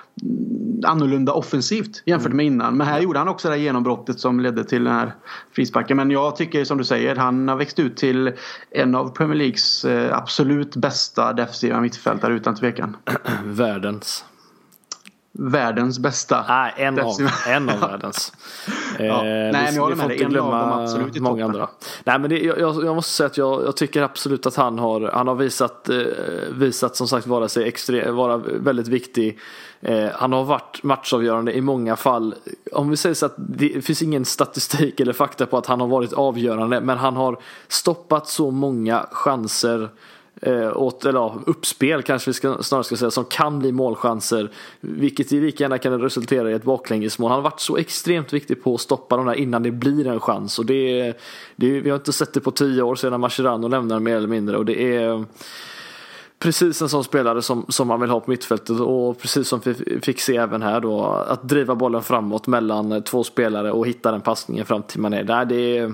[0.84, 2.76] annorlunda offensivt jämfört med innan.
[2.76, 5.14] Men här gjorde han också det här genombrottet som ledde till den här
[5.52, 5.96] frisparken.
[5.96, 8.32] Men jag tycker som du säger, han har växt ut till
[8.70, 12.96] en av Premier Leagues eh, absolut bästa defensiva mittfältare utan tvekan.
[13.84, 14.24] Världens.
[15.38, 16.44] Världens bästa.
[16.48, 17.14] Nej, en av,
[17.48, 18.32] en av världens.
[18.98, 19.04] ja.
[19.04, 20.22] eh, Nej, men jag håller med dig.
[20.22, 21.60] En av dem absolut i många toppen.
[21.60, 21.68] andra.
[22.04, 25.00] Nej, men det, jag, jag, måste säga att jag, jag, tycker absolut att han har,
[25.00, 25.96] han har visat, eh,
[26.50, 29.38] visat som sagt vara, sig extre, vara väldigt viktig.
[29.80, 32.34] Eh, han har varit matchavgörande i många fall.
[32.72, 35.88] Om vi säger så att det finns ingen statistik eller fakta på att han har
[35.88, 39.88] varit avgörande, men han har stoppat så många chanser
[40.42, 44.50] eh, åt, eller ja, uppspel kanske vi ska, snarare ska säga, som kan bli målchanser.
[44.80, 47.30] Vilket i lika gärna kan resultera i ett baklängesmål.
[47.30, 50.20] Han har varit så extremt viktig på att stoppa de där innan det blir en
[50.20, 50.58] chans.
[50.58, 51.12] Och det,
[51.56, 54.56] det, vi har inte sett det på tio år sedan Mascherano lämnar mer eller mindre.
[54.56, 55.24] Och det är
[56.38, 60.00] precis en sån spelare som, som man vill ha på mittfältet och precis som vi
[60.00, 64.20] fick se även här då att driva bollen framåt mellan två spelare och hitta den
[64.20, 65.22] passningen fram till Mané.
[65.22, 65.92] Det är,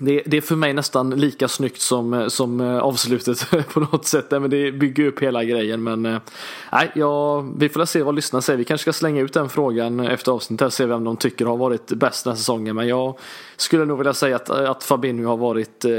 [0.00, 4.06] det, det, är för mig nästan lika snyggt som, eh, som eh, avslutet på något
[4.06, 4.30] sätt.
[4.30, 5.82] Men det bygger upp hela grejen.
[5.82, 6.18] Men eh,
[6.72, 8.56] nej, ja, vi får se vad lyssnarna säger.
[8.56, 11.56] Vi kanske ska slänga ut den frågan efter avsnittet och se vem de tycker har
[11.56, 12.76] varit bäst den här säsongen.
[12.76, 13.18] Men jag
[13.60, 15.90] skulle nog vilja säga att, att Fabinho har varit eh,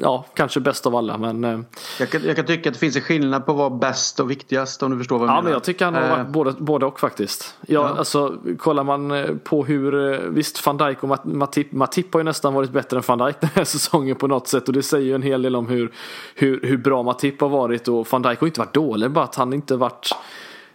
[0.00, 1.18] ja, kanske bäst av alla.
[1.18, 1.66] Men,
[1.98, 4.30] jag, kan, jag kan tycka att det finns en skillnad på att vara bäst och
[4.30, 5.42] viktigast om du förstår vad jag ja, menar.
[5.42, 6.32] Men jag tycker han har varit äh...
[6.32, 7.54] både, både och faktiskt.
[7.66, 7.98] Ja, ja.
[7.98, 12.70] Alltså, kollar man på hur, visst van Dijk och Matip, Matip har ju nästan varit
[12.70, 15.22] bättre än van Dijk den här säsongen på något sätt och det säger ju en
[15.22, 15.92] hel del om hur,
[16.34, 19.34] hur, hur bra Matip har varit och van Dijk har inte varit dålig bara att
[19.34, 20.10] han inte varit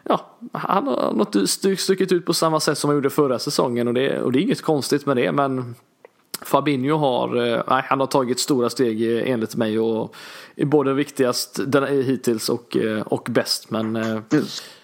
[0.09, 1.49] Ja, han har något
[1.79, 4.41] stuckit ut på samma sätt som han gjorde förra säsongen och det, och det är
[4.41, 5.75] inget konstigt med det men
[6.41, 10.15] Fabinho har, eh, nej, han har tagit stora steg enligt mig och
[10.55, 11.59] är både viktigast
[12.05, 14.19] hittills och, eh, och bäst men eh,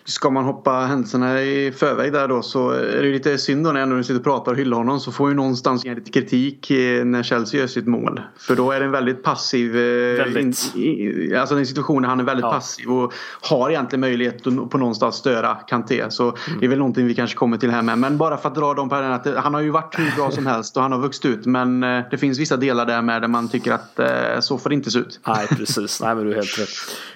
[0.06, 3.80] Ska man hoppa händelserna i förväg där då så är det lite synd då när
[3.80, 7.06] jag nu sitter och pratar och hyllar honom så får ju någonstans lite kritik eh,
[7.06, 8.22] när Chelsea gör sitt mål.
[8.38, 9.78] För då är det en väldigt passiv...
[9.78, 10.76] Eh, väldigt.
[10.76, 12.52] In, alltså en situation där han är väldigt ja.
[12.52, 16.06] passiv och har egentligen möjlighet att på någonstans störa Kanté.
[16.10, 16.60] Så mm.
[16.60, 17.98] det är väl någonting vi kanske kommer till här med.
[17.98, 19.38] Men bara för att dra de parallellerna.
[19.38, 21.46] Att han har ju varit hur bra som helst och han har vuxit ut.
[21.46, 24.00] Men eh, det finns vissa delar där med där man tycker att
[24.40, 25.20] så får det inte se ut.
[25.28, 26.70] Nej precis, nej men du är helt rätt.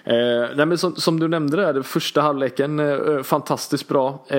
[0.04, 4.08] Eh, nej, men som, som du nämnde där, första halvleken Eh, fantastiskt bra.
[4.28, 4.38] Eh,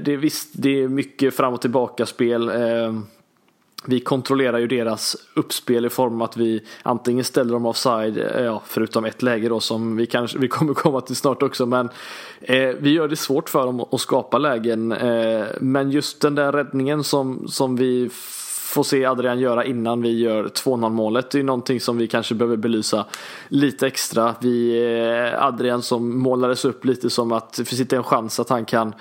[0.00, 2.48] det är visst, det är mycket fram och tillbaka spel.
[2.48, 2.92] Eh,
[3.84, 8.42] vi kontrollerar ju deras uppspel i form av att vi antingen ställer dem offside, eh,
[8.44, 11.66] ja, förutom ett läge då som vi kanske vi kommer komma till snart också.
[11.66, 11.88] Men
[12.40, 14.92] eh, vi gör det svårt för dem att skapa lägen.
[14.92, 18.10] Eh, men just den där räddningen som, som vi
[18.68, 21.30] får se Adrian göra innan vi gör 2-0 målet.
[21.30, 23.06] Det är någonting som vi kanske behöver belysa
[23.48, 24.34] lite extra.
[24.40, 24.82] Vi,
[25.32, 28.64] eh, Adrian som målades upp lite som att det finns inte en chans att han
[28.64, 28.94] kan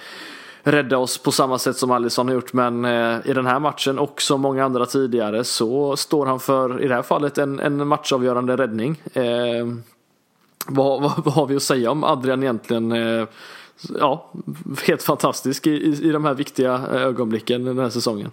[0.63, 2.53] rädda oss på samma sätt som Alisson har gjort.
[2.53, 6.83] Men eh, i den här matchen och som många andra tidigare så står han för,
[6.83, 9.01] i det här fallet, en, en matchavgörande räddning.
[9.13, 9.67] Eh,
[10.67, 12.91] vad, vad, vad, har vi att säga om Adrian egentligen?
[12.91, 13.27] Eh,
[13.99, 14.31] ja,
[14.87, 18.31] helt fantastisk i, i, i de här viktiga eh, ögonblicken den här säsongen.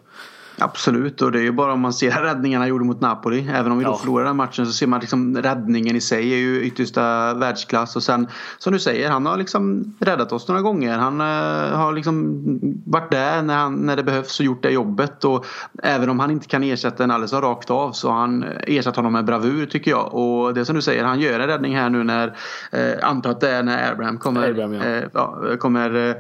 [0.59, 3.49] Absolut och det är ju bara om man ser räddningarna han gjorde mot Napoli.
[3.55, 3.97] Även om vi då ja.
[3.97, 7.97] förlorade den matchen så ser man liksom räddningen i sig är ju yttersta världsklass.
[7.97, 10.99] Och sen som du säger, han har liksom räddat oss några gånger.
[10.99, 12.43] Han uh, har liksom
[12.87, 15.25] varit där när, han, när det behövs och gjort det jobbet.
[15.25, 15.47] Och
[15.83, 19.13] även om han inte kan ersätta en alldeles rakt av så har han ersatt honom
[19.13, 20.15] med bravur tycker jag.
[20.15, 22.27] Och det som du säger, han gör en räddning här nu när,
[22.77, 24.99] uh, antar att det är när Abraham kommer, Abraham, ja.
[24.99, 26.17] uh, ja, kommer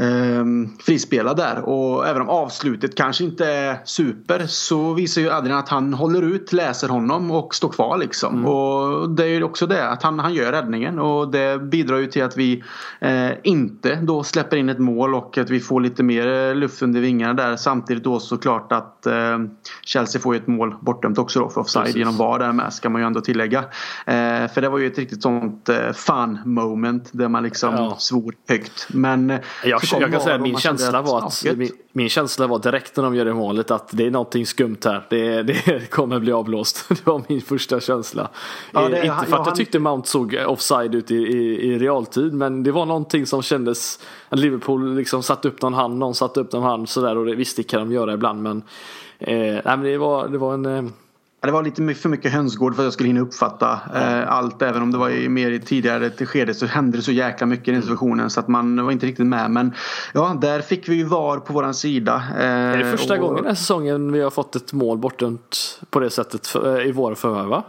[0.00, 0.44] uh, eh,
[0.80, 1.68] frispela där.
[1.68, 6.22] Och även om avslutet kanske inte är super så visar ju Adrian att han håller
[6.22, 8.34] ut, läser honom och står kvar liksom.
[8.34, 8.46] Mm.
[8.46, 12.06] Och det är ju också det att han, han gör räddningen och det bidrar ju
[12.06, 12.62] till att vi
[13.00, 17.00] eh, inte då släpper in ett mål och att vi får lite mer luft under
[17.00, 17.56] vingarna där.
[17.56, 19.38] Samtidigt då såklart att eh,
[19.82, 21.98] Chelsea får ju ett mål bortdömt också då för offside Precis.
[21.98, 23.58] genom VAR där med ska man ju ändå tillägga.
[24.06, 27.96] Eh, för det var ju ett riktigt sånt eh, fun moment där man liksom ja.
[27.98, 28.86] svor högt.
[28.88, 32.96] Men jag jag, jag kan säga min känsla var att min, min, känsla var direkt
[32.96, 35.06] när de gör det målet att det är någonting skumt här.
[35.10, 36.88] Det, det kommer bli avblåst.
[36.88, 38.28] Det var min första känsla.
[38.72, 42.32] Ja, det, Inte för att jag tyckte Mount såg offside ut i, i, i, realtid
[42.32, 46.40] men det var någonting som kändes att Liverpool liksom satte upp någon hand, någon satte
[46.40, 48.62] upp någon hand sådär och det visste kan de göra ibland men,
[49.18, 50.84] eh, nej, men det, var, det var en eh,
[51.46, 54.62] det var lite för mycket hönsgård för att jag skulle hinna uppfatta eh, allt.
[54.62, 57.70] Även om det var mer i tidigare skede så hände det så jäkla mycket i
[57.70, 59.50] den situationen så att man var inte riktigt med.
[59.50, 59.72] Men
[60.12, 62.22] ja, där fick vi ju VAR på våran sida.
[62.38, 65.80] Eh, är det första och, gången den här säsongen vi har fått ett mål bortdömt
[65.90, 67.62] på det sättet för, eh, i vår förvärv?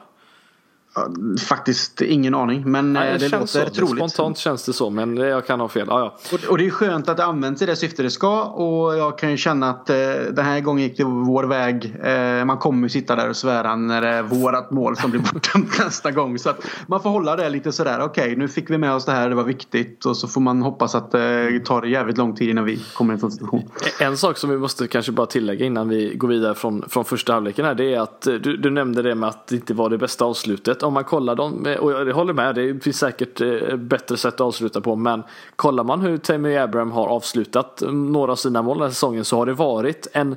[1.47, 3.69] Faktiskt ingen aning men Nej, det, det låter så.
[3.69, 4.11] troligt.
[4.11, 5.89] Spontant känns det så men jag kan ha fel.
[5.89, 6.17] Ah, ja.
[6.33, 9.17] och, och, det är skönt att det används i det syfte det ska och jag
[9.17, 9.95] kan ju känna att eh,
[10.31, 11.95] den här gången gick det vår väg.
[12.03, 15.21] Eh, man kommer ju sitta där och svära när det är vårat mål som blir
[15.21, 16.39] bortdömt nästa gång.
[16.39, 17.99] Så att man får hålla det lite sådär.
[18.01, 20.41] Okej okay, nu fick vi med oss det här, det var viktigt och så får
[20.41, 23.31] man hoppas att eh, det tar jävligt lång tid innan vi kommer i en sån
[23.31, 23.69] situation.
[23.99, 27.33] En sak som vi måste kanske bara tillägga innan vi går vidare från, från första
[27.33, 29.89] halvleken här det är att eh, du, du nämnde det med att det inte var
[29.89, 33.41] det bästa avslutet om man kollar dem, eh, och jag håller med, det finns säkert
[33.41, 35.23] eh, bättre sätt att avsluta på, men
[35.55, 39.25] kollar man hur Tammy Abraham har avslutat eh, några av sina mål den här säsongen
[39.25, 40.35] så har det varit en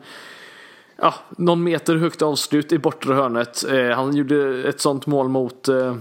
[1.00, 3.64] ja, någon meter högt avslut i bortre hörnet.
[3.70, 5.94] Eh, han gjorde ett sånt mål mot, eh,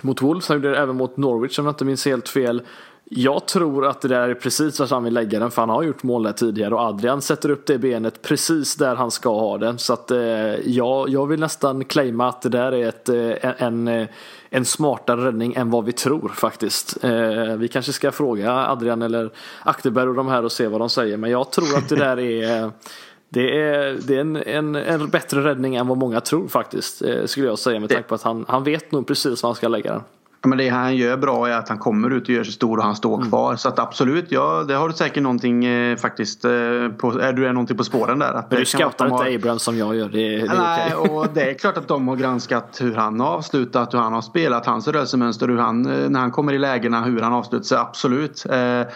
[0.00, 2.62] mot Wolves, han gjorde det även mot Norwich om jag inte minns helt fel.
[3.10, 5.82] Jag tror att det där är precis vart han vill lägga den för han har
[5.82, 9.58] gjort mål där tidigare och Adrian sätter upp det benet precis där han ska ha
[9.58, 9.78] den.
[9.78, 10.18] Så att eh,
[10.64, 14.08] ja, jag vill nästan claima att det där är ett, eh, en, eh,
[14.50, 17.04] en smartare räddning än vad vi tror faktiskt.
[17.04, 19.30] Eh, vi kanske ska fråga Adrian eller
[19.62, 22.20] Akterberg och de här och se vad de säger men jag tror att det där
[22.20, 22.70] är
[23.28, 27.02] det är, det är en, en, en bättre räddning än vad många tror faktiskt.
[27.02, 29.54] Eh, skulle jag säga med tanke på att han, han vet nog precis var han
[29.54, 30.02] ska lägga den
[30.44, 32.84] men det han gör bra är att han kommer ut och gör sig stor och
[32.84, 33.28] han står mm.
[33.28, 33.56] kvar.
[33.56, 36.50] Så att absolut, ja, det har du säkert någonting eh, faktiskt eh,
[36.98, 38.32] på, är du är någonting på spåren där.
[38.32, 39.34] Att men du scoutar inte har...
[39.34, 40.08] Abrams som jag gör.
[40.08, 41.16] Det, det Nej, okay.
[41.16, 44.22] och det är klart att de har granskat hur han har avslutat, hur han har
[44.22, 47.76] spelat, hans rörelsemönster, hur han, eh, när han kommer i lägena, hur han avslutar.
[47.76, 48.46] Absolut.
[48.50, 48.86] Eh, eh,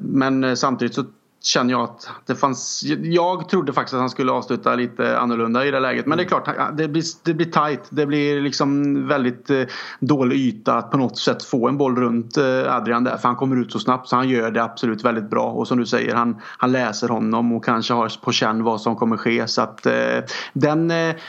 [0.00, 1.04] men samtidigt så
[1.46, 2.84] känner jag att det fanns.
[3.02, 6.06] Jag trodde faktiskt att han skulle avsluta lite annorlunda i det läget.
[6.06, 7.80] Men det är klart, det blir, det blir tight.
[7.90, 9.62] Det blir liksom väldigt eh,
[10.00, 13.16] dålig yta att på något sätt få en boll runt eh, Adrian där.
[13.16, 15.50] För han kommer ut så snabbt så han gör det absolut väldigt bra.
[15.50, 18.96] Och som du säger, han, han läser honom och kanske har på känn vad som
[18.96, 19.48] kommer ske.
[19.48, 19.92] Så att eh,
[20.52, 20.88] den,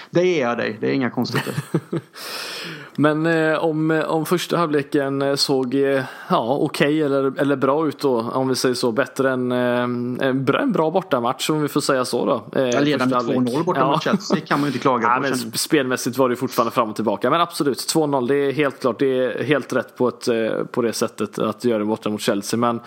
[0.10, 0.77] det ger jag dig.
[0.82, 1.56] Det är inga konstigheter.
[3.00, 8.00] Men eh, om, om första halvleken såg eh, ja, okej okay eller, eller bra ut
[8.00, 11.68] då, om vi säger så, bättre än eh, en, bra, en bra bortamatch om vi
[11.68, 12.60] får säga så då.
[12.62, 13.92] Eh, Leda med 2-0 borta ja.
[13.92, 15.22] mot Chelsea kan man ju inte klaga på.
[15.22, 17.30] men spelmässigt var det fortfarande fram och tillbaka.
[17.30, 20.82] Men absolut, 2-0 det är helt klart, det är helt rätt på, ett, eh, på
[20.82, 22.60] det sättet att göra det borta mot Chelsea.
[22.60, 22.80] Men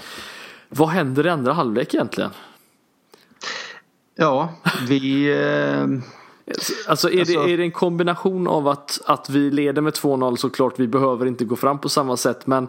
[0.68, 2.30] vad händer i andra halvlek egentligen?
[4.16, 4.54] Ja,
[4.88, 5.86] vi eh,
[6.88, 10.36] Alltså är, alltså, det, är det en kombination av att, att vi leder med 2-0
[10.36, 12.68] såklart, vi behöver inte gå fram på samma sätt men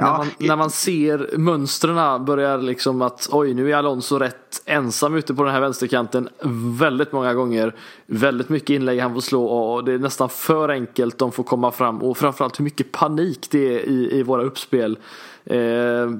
[0.00, 5.14] när, man, när man ser mönstren börjar liksom att oj nu är Alonso rätt ensam
[5.14, 6.28] ute på den här vänsterkanten
[6.78, 7.74] väldigt många gånger.
[8.06, 11.70] Väldigt mycket inlägg han får slå och det är nästan för enkelt de får komma
[11.70, 14.98] fram och framförallt hur mycket panik det är i, i våra uppspel.
[15.44, 16.10] Eh,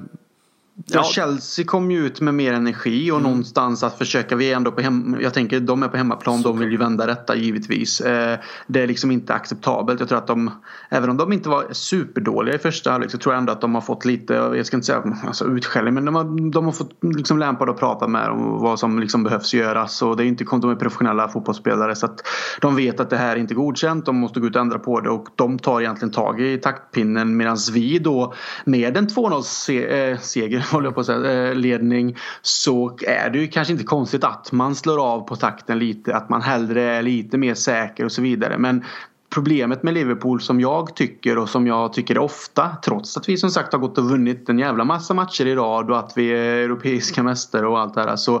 [0.85, 3.29] Ja, Chelsea kom ju ut med mer energi och mm.
[3.29, 6.47] någonstans att försöka, vi är ändå på hem, jag tänker de är på hemmaplan, Så
[6.47, 8.01] de vill ju vända detta givetvis.
[8.01, 9.99] Eh, det är liksom inte acceptabelt.
[9.99, 10.51] Jag tror att de,
[10.89, 13.75] även om de inte var superdåliga i första halvlek så tror jag ändå att de
[13.75, 16.91] har fått lite, jag ska inte säga alltså, utskällning, men de har, de har fått
[17.01, 20.01] liksom Lampard att prata med om vad som liksom behövs göras.
[20.01, 22.21] Och det är inte, de är professionella fotbollsspelare så att
[22.61, 24.99] de vet att det här är inte godkänt, de måste gå ut och ändra på
[24.99, 28.33] det och de tar egentligen tag i taktpinnen medan vi då
[28.65, 33.47] med en 2-0 seger håller jag på att säga, eh, ledning så är det ju
[33.47, 36.15] kanske inte konstigt att man slår av på takten lite.
[36.15, 38.57] Att man hellre är lite mer säker och så vidare.
[38.57, 38.83] Men
[39.29, 43.49] problemet med Liverpool som jag tycker och som jag tycker ofta trots att vi som
[43.49, 46.55] sagt har gått och vunnit en jävla massa matcher i rad och att vi är
[46.55, 48.35] europeiska mästare och allt det här så,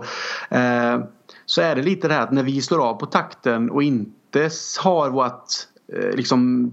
[0.49, 0.99] eh,
[1.45, 4.49] så är det lite det här att när vi slår av på takten och inte
[4.83, 5.53] har vårt
[6.13, 6.71] liksom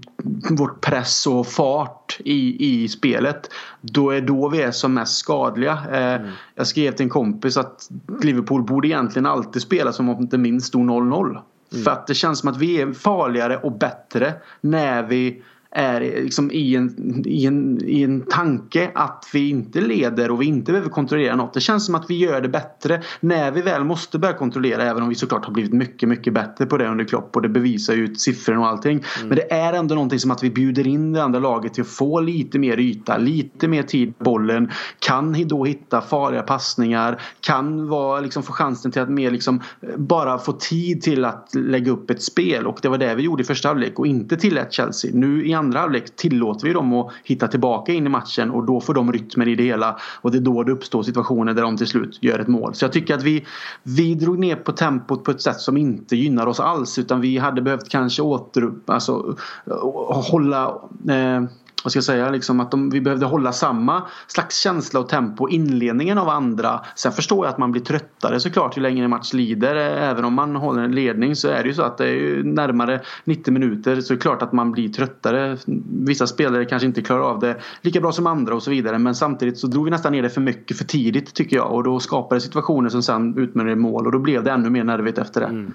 [0.49, 3.49] vårt press och fart i, i spelet.
[3.81, 5.79] Då är då vi är som mest skadliga.
[5.91, 6.31] Eh, mm.
[6.55, 7.89] Jag skrev till en kompis att
[8.21, 11.29] Liverpool borde egentligen alltid spela som om det minst stod 0-0.
[11.29, 11.83] Mm.
[11.83, 15.43] För att det känns som att vi är farligare och bättre när vi
[15.75, 20.45] är liksom i, en, i, en, i en tanke att vi inte leder och vi
[20.45, 21.53] inte behöver kontrollera något.
[21.53, 25.03] Det känns som att vi gör det bättre när vi väl måste börja kontrollera även
[25.03, 27.93] om vi såklart har blivit mycket, mycket bättre på det under Klopp och det bevisar
[27.93, 28.91] ju siffrorna och allting.
[28.91, 29.27] Mm.
[29.27, 31.87] Men det är ändå någonting som att vi bjuder in det andra laget till att
[31.87, 37.87] få lite mer yta, lite mer tid på bollen, kan då hitta farliga passningar, kan
[37.87, 39.61] vara, liksom, få chansen till att mer liksom,
[39.97, 43.43] bara få tid till att lägga upp ett spel och det var det vi gjorde
[43.43, 45.11] i första halvlek och inte tillät Chelsea.
[45.13, 48.65] Nu i andra andra halvlek tillåter vi dem att hitta tillbaka in i matchen och
[48.65, 49.97] då får de rytmen i det hela.
[50.21, 52.75] Och det är då det uppstår situationer där de till slut gör ett mål.
[52.75, 53.45] Så jag tycker att vi,
[53.83, 56.99] vi drog ner på tempot på ett sätt som inte gynnar oss alls.
[56.99, 60.67] Utan vi hade behövt kanske åter, alltså, eh, hålla
[61.09, 61.43] eh,
[61.85, 65.49] vad ska jag säga, liksom att de, vi behövde hålla samma slags känsla och tempo
[65.49, 66.81] inledningen av andra.
[66.95, 69.75] Sen förstår jag att man blir tröttare såklart ju längre en match lider.
[69.75, 73.01] Även om man håller en ledning så är det ju så att det är närmare
[73.23, 75.57] 90 minuter så är det klart att man blir tröttare.
[76.05, 78.99] Vissa spelare kanske inte klarar av det lika bra som andra och så vidare.
[78.99, 81.83] Men samtidigt så drog vi nästan ner det för mycket för tidigt tycker jag och
[81.83, 85.17] då skapade situationer som sen utmynnade i mål och då blev det ännu mer nervigt
[85.17, 85.47] efter det.
[85.47, 85.73] Mm.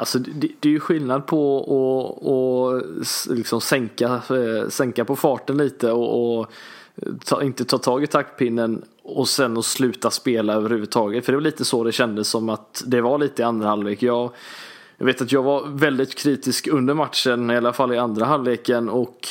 [0.00, 5.92] Alltså det, det, är ju skillnad på att liksom sänka, eh, sänka på farten lite
[5.92, 6.52] och, och
[7.24, 11.24] ta, inte ta tag i taktpinnen och sen att sluta spela överhuvudtaget.
[11.24, 14.02] För det var lite så det kändes som att det var lite i andra halvlek.
[14.02, 14.30] Jag,
[14.96, 18.88] jag vet att jag var väldigt kritisk under matchen, i alla fall i andra halvleken
[18.88, 19.28] och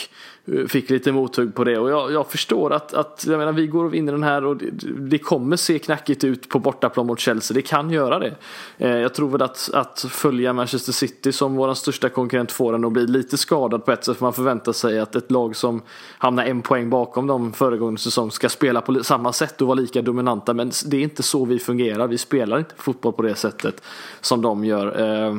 [0.53, 3.67] Eh, fick lite mothugg på det och jag, jag förstår att, att jag menar, vi
[3.67, 7.19] går och vinner den här och det, det kommer se knackigt ut på bortaplan mot
[7.19, 7.55] Chelsea.
[7.55, 8.35] Det kan göra det.
[8.77, 12.85] Eh, jag tror väl att, att följa Manchester City som vår största konkurrent får en
[12.85, 14.17] att bli lite skadad på ett sätt.
[14.17, 15.81] För man förväntar sig att ett lag som
[16.17, 20.01] hamnar en poäng bakom dem föregående säsong ska spela på samma sätt och vara lika
[20.01, 20.53] dominanta.
[20.53, 22.07] Men det är inte så vi fungerar.
[22.07, 23.83] Vi spelar inte fotboll på det sättet
[24.21, 25.01] som de gör.
[25.01, 25.35] Eh,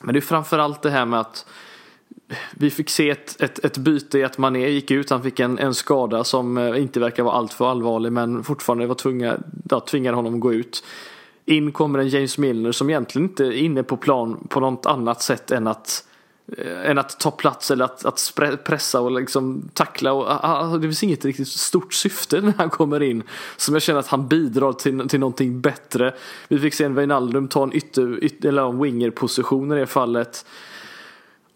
[0.00, 1.46] men det är framförallt det här med att
[2.50, 5.10] vi fick se ett, ett, ett byte i att Mané gick ut.
[5.10, 8.94] Han fick en, en skada som eh, inte verkar vara alltför allvarlig men fortfarande var
[8.94, 9.38] tvunga,
[9.70, 10.84] ja, tvingade honom att gå ut.
[11.44, 15.22] In kommer en James Milner som egentligen inte är inne på plan på något annat
[15.22, 16.06] sätt än att
[16.58, 20.12] eh, än att ta plats eller att, att pressa och liksom tackla.
[20.12, 23.22] Och, ah, ah, det finns inget riktigt stort syfte när han kommer in.
[23.56, 26.14] Som jag känner att han bidrar till, till någonting bättre.
[26.48, 30.44] Vi fick se en Wijnaldum ta en ytter, ytter eller en winger-position i det fallet.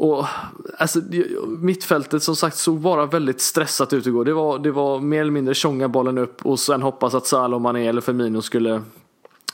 [0.01, 0.27] Och
[0.79, 1.01] alltså,
[1.47, 4.25] mittfältet som sagt såg bara väldigt stressat ut igår.
[4.25, 7.63] Det var, det var mer eller mindre tjonga bollen upp och sen hoppas att Salomon
[7.63, 8.83] Mané eller Firmino skulle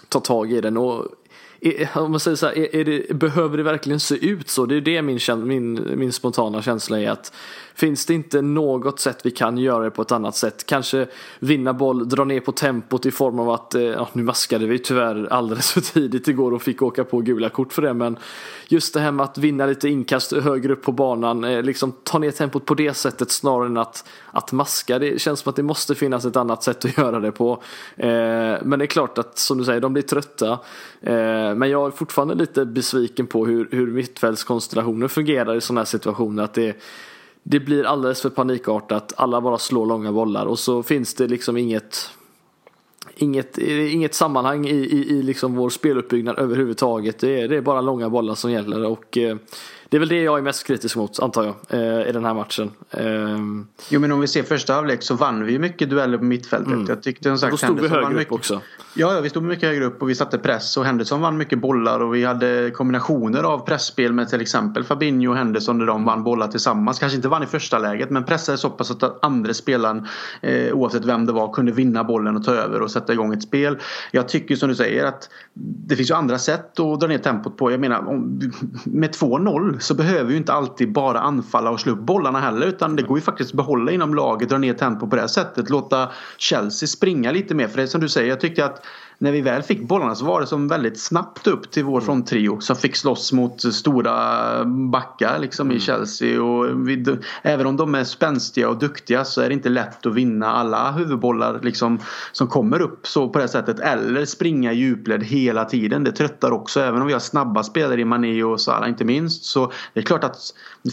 [0.08, 0.76] ta tag i den.
[0.76, 1.06] Och
[1.94, 4.66] om man säger så här, är, är det, behöver det verkligen se ut så?
[4.66, 7.32] Det är det min, min, min spontana känsla är att
[7.76, 10.66] finns det inte något sätt vi kan göra det på ett annat sätt?
[10.66, 11.06] Kanske
[11.38, 14.78] vinna boll, dra ner på tempot i form av att, eh, ja, nu maskade vi
[14.78, 18.18] tyvärr alldeles för tidigt igår och fick åka på gula kort för det, men
[18.68, 22.18] just det här med att vinna lite inkast högre upp på banan, eh, liksom ta
[22.18, 24.98] ner tempot på det sättet snarare än att, att maska.
[24.98, 27.62] Det känns som att det måste finnas ett annat sätt att göra det på.
[27.96, 28.08] Eh,
[28.62, 30.50] men det är klart att, som du säger, de blir trötta.
[31.00, 35.86] Eh, men jag är fortfarande lite besviken på hur, hur mittfältskonstellationer fungerar i sådana här
[35.86, 36.42] situationer.
[36.42, 36.76] Att det
[37.48, 39.12] det blir alldeles för panikartat.
[39.16, 42.10] Alla bara slår långa bollar och så finns det liksom inget
[43.18, 47.18] Inget, inget sammanhang i, i, i liksom vår speluppbyggnad överhuvudtaget.
[47.18, 49.36] Det är, det är bara långa bollar som gäller och eh,
[49.88, 52.34] det är väl det jag är mest kritisk mot antar jag eh, i den här
[52.34, 52.70] matchen.
[52.90, 53.38] Eh,
[53.88, 56.72] jo men om vi ser första halvlek så vann vi mycket dueller på mittfältet.
[56.72, 56.86] Mm.
[56.88, 58.60] Jag tyckte som sagt Då stod vi högre upp mycket, också.
[58.98, 61.58] Ja, ja, vi stod mycket högre upp och vi satte press och Henderson vann mycket
[61.58, 66.04] bollar och vi hade kombinationer av pressspel med till exempel Fabinho och Henderson där de
[66.04, 66.98] vann bollar tillsammans.
[66.98, 70.06] Kanske inte vann i första läget men pressade så pass att andra spelaren
[70.40, 73.42] eh, oavsett vem det var kunde vinna bollen och ta över och sätta igång ett
[73.42, 73.78] spel.
[74.10, 77.56] Jag tycker som du säger att det finns ju andra sätt att dra ner tempot
[77.56, 77.70] på.
[77.70, 78.02] Jag menar
[78.84, 82.96] med 2-0 så behöver ju inte alltid bara anfalla och slå upp bollarna heller utan
[82.96, 85.70] det går ju faktiskt att behålla inom laget, dra ner tempo på det här sättet.
[85.70, 87.68] Låta Chelsea springa lite mer.
[87.68, 88.85] För det är som du säger, jag tyckte att
[89.18, 92.04] när vi väl fick bollarna så var det som väldigt snabbt upp till vår mm.
[92.04, 95.76] fronttrio som fick slåss mot stora backar liksom mm.
[95.76, 96.42] i Chelsea.
[96.42, 97.04] Och vi,
[97.42, 100.92] även om de är spänstiga och duktiga så är det inte lätt att vinna alla
[100.92, 101.98] huvudbollar liksom,
[102.32, 103.80] som kommer upp så på det sättet.
[103.80, 106.04] Eller springa i djupled hela tiden.
[106.04, 106.80] Det tröttar också.
[106.80, 109.44] Även om vi har snabba spelare i Mané och Salah inte minst.
[109.44, 110.36] Så det är klart att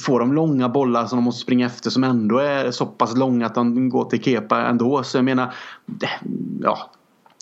[0.06, 3.46] får de långa bollar som de måste springa efter som ändå är så pass långa
[3.46, 5.04] att de går till Kepa ändå.
[5.04, 5.54] Så jag menar,
[6.62, 6.92] ja,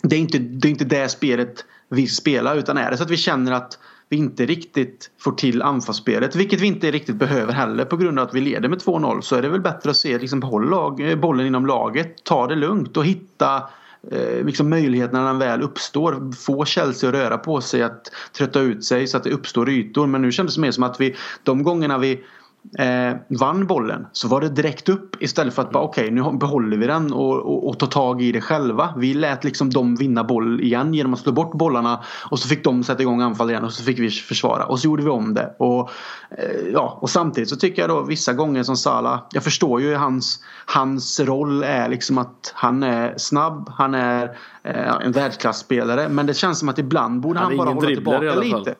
[0.02, 3.10] det är inte det, är inte det spelet vi spelar utan är det så att
[3.10, 7.84] vi känner att vi inte riktigt får till anfallsspelet, vilket vi inte riktigt behöver heller
[7.84, 10.18] på grund av att vi leder med 2-0 så är det väl bättre att se
[10.18, 13.62] liksom, behåll lag, eh, bollen inom laget, ta det lugnt och hitta
[14.10, 16.32] eh, liksom möjligheterna när den väl uppstår.
[16.32, 20.06] Få Chelsea att röra på sig, att trötta ut sig så att det uppstår ytor.
[20.06, 22.24] Men nu kändes det mer som att vi, de gångerna vi
[22.78, 26.38] eh, vann bollen så var det direkt upp istället för att bara okej okay, nu
[26.38, 28.94] behåller vi den och, och, och tar tag i det själva.
[28.96, 32.64] Vi lät liksom dem vinna boll igen genom att slå bort bollarna och så fick
[32.64, 35.34] de sätta igång anfall igen och så fick vi försvara och så gjorde vi om
[35.34, 35.54] det.
[35.58, 35.90] Och,
[36.30, 39.94] eh, ja, och samtidigt så tycker jag då vissa gånger som Sala, jag förstår ju
[39.94, 46.26] hans, hans roll är liksom att han är snabb, han är eh, en världsklasspelare men
[46.26, 48.74] det känns som att ibland borde han, han bara hålla tillbaka lite.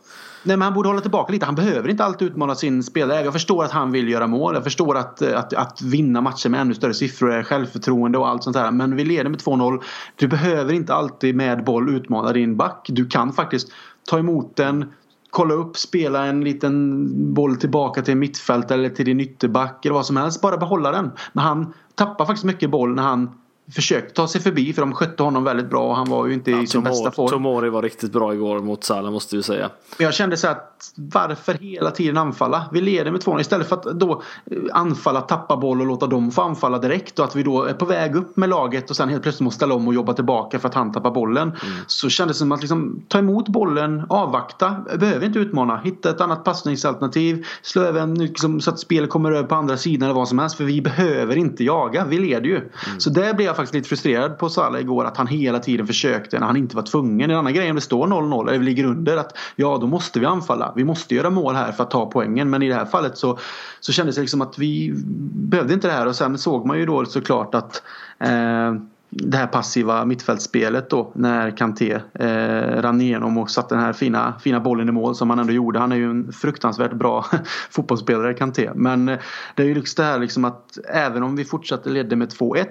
[0.45, 1.47] Nej men han borde hålla tillbaka lite.
[1.47, 3.25] Han behöver inte alltid utmana sin spelare.
[3.25, 4.55] Jag förstår att han vill göra mål.
[4.55, 8.45] Jag förstår att, eh, att, att vinna matcher med ännu större siffror, självförtroende och allt
[8.45, 8.71] sånt där.
[8.71, 9.83] Men vi leder med 2-0.
[10.17, 12.87] Du behöver inte alltid med boll utmana din back.
[12.89, 13.73] Du kan faktiskt
[14.11, 14.93] ta emot den,
[15.31, 20.07] kolla upp, spela en liten boll tillbaka till mittfält eller till din ytterback eller vad
[20.07, 20.41] som helst.
[20.43, 21.11] Bara behålla den.
[21.33, 23.31] Men han tappar faktiskt mycket boll när han
[23.75, 26.51] försökte ta sig förbi för de skötte honom väldigt bra och han var ju inte
[26.51, 27.29] ja, i sin bästa form.
[27.29, 29.71] Tomori var riktigt bra igår mot Salah måste vi säga.
[29.99, 32.67] Jag kände så att varför hela tiden anfalla?
[32.73, 36.31] Vi leder med 2 istället för att då eh, anfalla, tappa boll och låta dem
[36.31, 39.09] få anfalla direkt och att vi då är på väg upp med laget och sen
[39.09, 41.43] helt plötsligt måste ställa om och jobba tillbaka för att han tappar bollen.
[41.43, 41.75] Mm.
[41.87, 46.21] Så kändes det som att liksom, ta emot bollen, avvakta, behöver inte utmana, hitta ett
[46.21, 50.29] annat passningsalternativ, slå över liksom, så att spelet kommer över på andra sidan eller vad
[50.29, 52.57] som helst för vi behöver inte jaga, vi leder ju.
[52.57, 52.71] Mm.
[52.99, 56.39] Så där blev jag faktiskt lite frustrerad på Salah igår att han hela tiden försökte
[56.39, 57.31] när han inte var tvungen.
[57.31, 60.21] En annan grej om det står 0-0 eller vi ligger under att ja då måste
[60.21, 60.73] vi anfalla.
[60.77, 63.39] Vi måste göra mål här för att ta poängen men i det här fallet så,
[63.81, 64.93] så kändes det liksom att vi
[65.35, 67.83] behövde inte det här och sen såg man ju då såklart att
[68.19, 68.75] eh,
[69.15, 74.35] det här passiva mittfältsspelet då när Kanté eh, rann igenom och satte den här fina,
[74.41, 75.79] fina bollen i mål som han ändå gjorde.
[75.79, 77.27] Han är ju en fruktansvärt bra
[77.71, 78.71] fotbollsspelare Kanté.
[78.75, 79.19] Men eh,
[79.55, 82.67] det är ju liksom det här liksom att även om vi fortsatte ledde med 2-1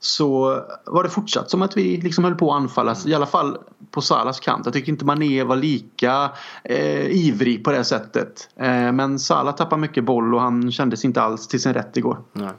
[0.00, 3.06] så var det fortsatt som att vi liksom höll på att anfallas.
[3.06, 3.58] I alla fall
[3.90, 4.66] på Salas kant.
[4.66, 6.30] Jag tycker inte Mané var lika
[6.64, 8.48] eh, ivrig på det sättet.
[8.56, 12.18] Eh, men Salah tappade mycket boll och han kändes inte alls till sin rätt igår.
[12.32, 12.52] Nej.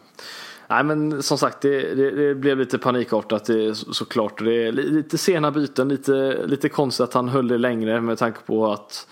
[0.69, 4.43] Nej men som sagt det, det, det blev lite panikartat det, såklart.
[4.43, 8.39] Det är lite sena byten, lite, lite konstigt att han höll det längre med tanke
[8.45, 9.07] på att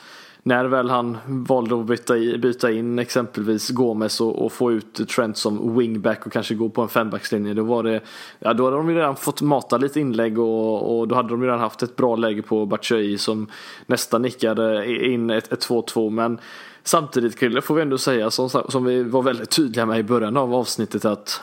[0.49, 5.09] när väl han valde att byta, i, byta in exempelvis Gomes och, och, få ut
[5.09, 8.01] Trent som wingback och kanske gå på en fembackslinje då var det
[8.39, 11.41] ja då hade de ju redan fått mata lite inlägg och, och då hade de
[11.41, 13.47] ju redan haft ett bra läge på Batshuayi som
[13.85, 16.39] nästan nickade in ett, ett 2-2 men
[16.83, 20.37] samtidigt Krille får vi ändå säga som, som vi var väldigt tydliga med i början
[20.37, 21.41] av avsnittet att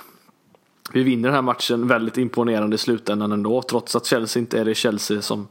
[0.93, 4.65] vi vinner den här matchen väldigt imponerande i slutändan ändå trots att Chelsea inte är
[4.65, 5.49] det Chelsea som,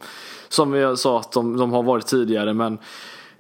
[0.50, 2.54] som vi sa att de, de har varit tidigare.
[2.54, 2.78] Men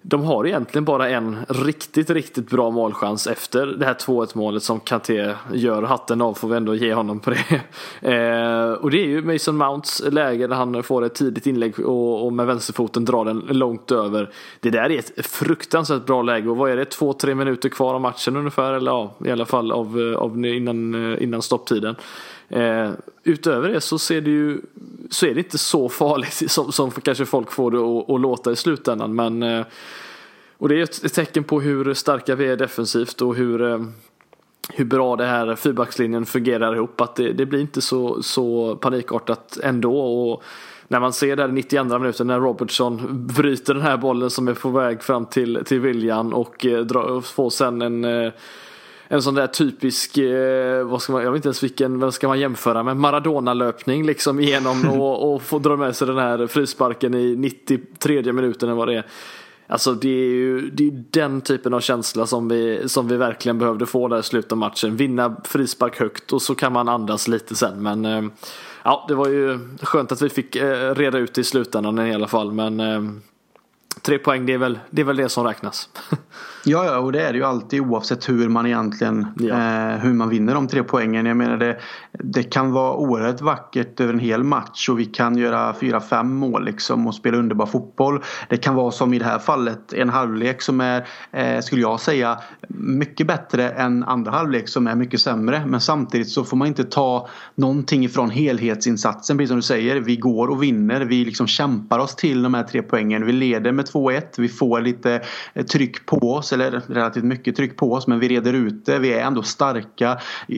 [0.08, 4.80] de har egentligen bara en riktigt, riktigt bra målchans efter det här 2-1 målet som
[4.80, 5.84] Kanté gör.
[5.84, 7.46] Hatten av får vi ändå ge honom på det.
[8.02, 12.26] Eh, och det är ju Mason Mounts läge där han får ett tidigt inlägg och,
[12.26, 14.30] och, med vänsterfoten drar den långt över.
[14.60, 17.94] Det där är ett fruktansvärt bra läge och vad är det, två, tre minuter kvar
[17.94, 21.96] av matchen ungefär eller ja, i alla fall av, eh, av innan, eh, innan stopptiden.
[22.50, 22.92] Eh,
[23.24, 24.62] utöver det så ser det ju
[25.10, 28.56] så är det inte så farligt som, som kanske folk får det att, låta i
[28.56, 29.16] slutändan.
[29.16, 29.66] Men, eh,
[30.58, 33.80] och det är ett, ett, tecken på hur starka vi är defensivt och hur, eh,
[34.70, 37.02] hur bra det här fyrbackslinjen fungerar ihop.
[37.02, 40.00] Att det, det blir inte så, så panikartat ändå.
[40.00, 40.44] Och,
[40.88, 44.54] när man ser där i 92 minuten när Robertson bryter den här bollen som är
[44.54, 48.32] på väg fram till, till William och eh, och får sen en eh,
[49.08, 52.28] en sån där typisk, eh, vad ska man, jag vet inte ens vilken, vad ska
[52.28, 57.14] man jämföra med, Maradona-löpning liksom igenom och, och få dra med sig den här frisparken
[57.14, 59.06] i 93 minuten eller vad det är.
[59.68, 63.60] Alltså det är ju det är den typen av känsla som vi, som vi verkligen
[63.60, 64.96] behövde få där i slutet av matchen.
[64.96, 68.24] Vinna frispark högt och så kan man andas lite sen men eh,
[68.84, 72.16] ja det var ju skönt att vi fick eh, reda ut det i slutändan i
[72.16, 73.02] alla fall men eh,
[74.02, 75.90] tre poäng det är väl det, är väl det som räknas.
[76.68, 79.46] Ja, ja, och det är det ju alltid oavsett hur man egentligen ja.
[79.46, 81.26] eh, hur man vinner de tre poängen.
[81.26, 81.80] Jag menar det,
[82.12, 86.36] det kan vara oerhört vackert över en hel match och vi kan göra fyra fem
[86.36, 88.24] mål liksom och spela underbar fotboll.
[88.50, 92.00] Det kan vara som i det här fallet en halvlek som är, eh, skulle jag
[92.00, 95.64] säga, mycket bättre än andra halvlek som är mycket sämre.
[95.66, 99.38] Men samtidigt så får man inte ta någonting ifrån helhetsinsatsen.
[99.38, 101.02] Precis som du säger, vi går och vinner.
[101.02, 103.26] Vi liksom kämpar oss till de här tre poängen.
[103.26, 104.22] Vi leder med 2-1.
[104.38, 105.22] Vi får lite
[105.54, 109.00] eh, tryck på oss, eller relativt mycket tryck på oss, men vi reder ut det.
[109.00, 110.18] Vi är ändå starka.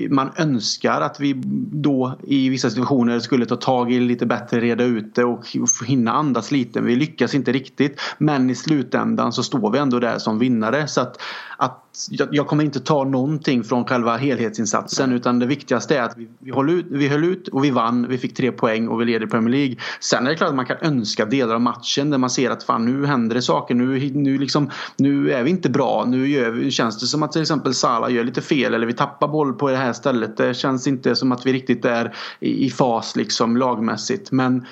[0.09, 1.33] Man önskar att vi
[1.71, 5.45] då i vissa situationer skulle ta tag i lite bättre, reda ut det och
[5.87, 6.81] hinna andas lite.
[6.81, 8.01] Vi lyckas inte riktigt.
[8.17, 10.87] Men i slutändan så står vi ändå där som vinnare.
[10.87, 11.21] Så att,
[11.57, 11.86] att
[12.31, 16.51] jag kommer inte ta någonting från själva helhetsinsatsen utan det viktigaste är att vi, vi,
[16.51, 18.07] höll ut, vi höll ut och vi vann.
[18.09, 19.75] Vi fick tre poäng och vi leder Premier League.
[19.99, 22.63] Sen är det klart att man kan önska delar av matchen där man ser att
[22.63, 23.75] fan nu händer det saker.
[23.75, 26.05] Nu, nu, liksom, nu är vi inte bra.
[26.07, 29.27] Nu gör, känns det som att till exempel Salah gör lite fel eller vi tappar
[29.27, 30.37] boll på det här stället.
[30.37, 34.31] Det känns inte som att vi riktigt är i, i fas liksom lagmässigt.
[34.31, 34.65] Men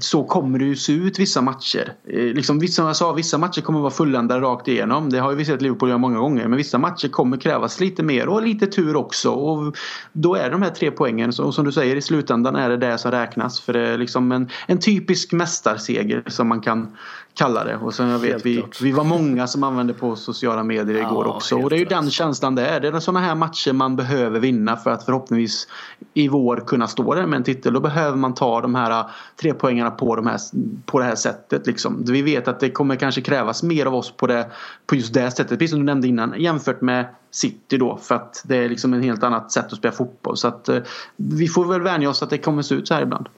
[0.00, 1.94] så kommer det ju se ut vissa matcher.
[2.08, 5.10] Eh, liksom, som jag sa, vissa matcher kommer vara fulländade rakt igenom.
[5.10, 6.48] Det har ju vi sett Liverpool göra många gånger.
[6.48, 9.30] Men vissa matcher kommer krävas lite mer och lite tur också.
[9.30, 9.76] Och
[10.12, 11.32] då är det de här tre poängen.
[11.40, 13.60] Och som du säger, i slutändan är det det som räknas.
[13.60, 16.96] För det är liksom en, en typisk mästarseger som man kan
[17.34, 17.76] kalla det.
[17.76, 21.34] Och sen jag vet, vi, vi var många som använde på sociala medier igår ja,
[21.34, 21.56] också.
[21.56, 22.80] Och det är ju den känslan det är.
[22.80, 25.68] Det är sådana här matcher man behöver vinna för att förhoppningsvis
[26.14, 27.74] i vår kunna stå där med en titel.
[27.74, 29.04] Då behöver man ta de här
[29.40, 30.40] tre poängarna på, de här,
[30.86, 31.66] på det här sättet.
[31.66, 32.04] Liksom.
[32.04, 34.50] Vi vet att det kommer kanske krävas mer av oss på, det,
[34.86, 35.58] på just det sättet.
[35.58, 36.34] Precis som du nämnde innan.
[36.38, 37.96] Jämfört med City då.
[37.96, 40.36] För att det är liksom en helt annat sätt att spela fotboll.
[40.36, 40.78] Så att eh,
[41.16, 43.28] vi får väl vänja oss att det kommer se ut så här ibland.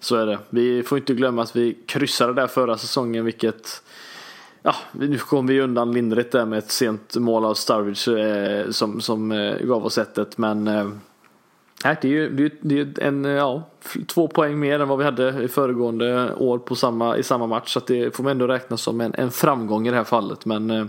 [0.00, 0.38] Så är det.
[0.50, 3.82] Vi får inte glömma att vi kryssade där förra säsongen vilket
[4.62, 9.00] Ja, nu kom vi undan lindrigt där med ett sent mål av Sturridge eh, som,
[9.00, 10.38] som eh, gav oss sättet.
[10.38, 10.88] men eh,
[11.82, 13.62] det är ju det är en, ja,
[14.06, 17.72] två poäng mer än vad vi hade i föregående år på samma, i samma match.
[17.72, 20.44] Så det får man ändå räkna som en, en framgång i det här fallet.
[20.44, 20.84] Men eh,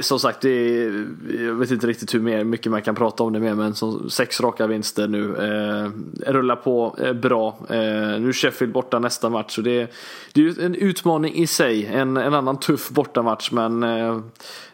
[0.00, 1.06] som sagt, det är,
[1.38, 4.10] jag vet inte riktigt hur mer, mycket man kan prata om det mer Men som,
[4.10, 5.36] sex raka vinster nu.
[5.36, 5.90] Eh,
[6.32, 7.56] rullar på eh, bra.
[7.68, 7.76] Eh,
[8.20, 9.54] nu är Sheffield borta nästa match.
[9.54, 9.92] Så det,
[10.32, 11.86] det är en utmaning i sig.
[11.86, 13.50] En, en annan tuff bortamatch.
[13.52, 14.20] Men eh,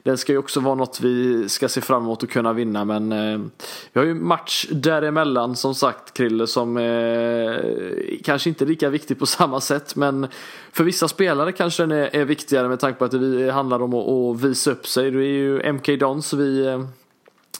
[0.02, 2.84] den ska ju också vara något vi ska se fram emot att kunna vinna.
[2.84, 3.40] Men eh,
[3.92, 9.18] vi har ju match däremellan som sagt Krille som Eh, Eh, kanske inte lika viktig
[9.18, 10.26] på samma sätt men
[10.72, 13.94] för vissa spelare kanske den är, är viktigare med tanke på att det handlar om
[13.94, 15.10] att, att visa upp sig.
[15.10, 16.84] Det är ju MK Dons vi, eh,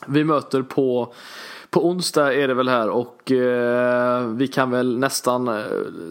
[0.07, 1.15] vi möter på
[1.71, 5.65] på onsdag är det väl här och eh, vi kan väl nästan eh,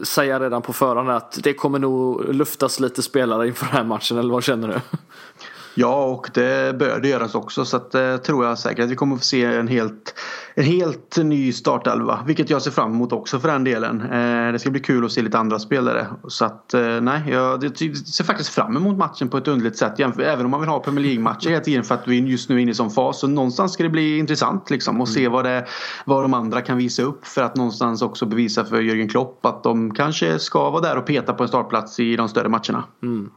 [0.04, 4.18] säga redan på förhand att det kommer nog luftas lite spelare inför den här matchen
[4.18, 4.98] eller vad känner du?
[5.78, 8.92] Ja, och det bör det göras också så att det eh, tror jag säkert att
[8.92, 10.16] vi kommer få se en helt,
[10.54, 12.24] en helt ny startelva.
[12.28, 14.02] Vilket jag ser fram emot också för den delen.
[14.02, 16.08] Eh, det ska bli kul att se lite andra spelare.
[16.28, 20.00] Så att eh, nej, jag ser faktiskt fram emot matchen på ett underligt sätt.
[20.00, 22.60] Även om man vill ha Premier League-matcher hela tiden för att vi just nu är
[22.60, 23.20] inne i sån fas.
[23.20, 25.32] Så någonstans ska det bli intressant liksom och se mm.
[25.32, 25.66] vad, det,
[26.06, 27.28] vad de andra kan visa upp.
[27.28, 31.06] För att någonstans också bevisa för Jörgen Klopp att de kanske ska vara där och
[31.06, 32.84] peta på en startplats i de större matcherna.
[33.04, 33.30] Mm.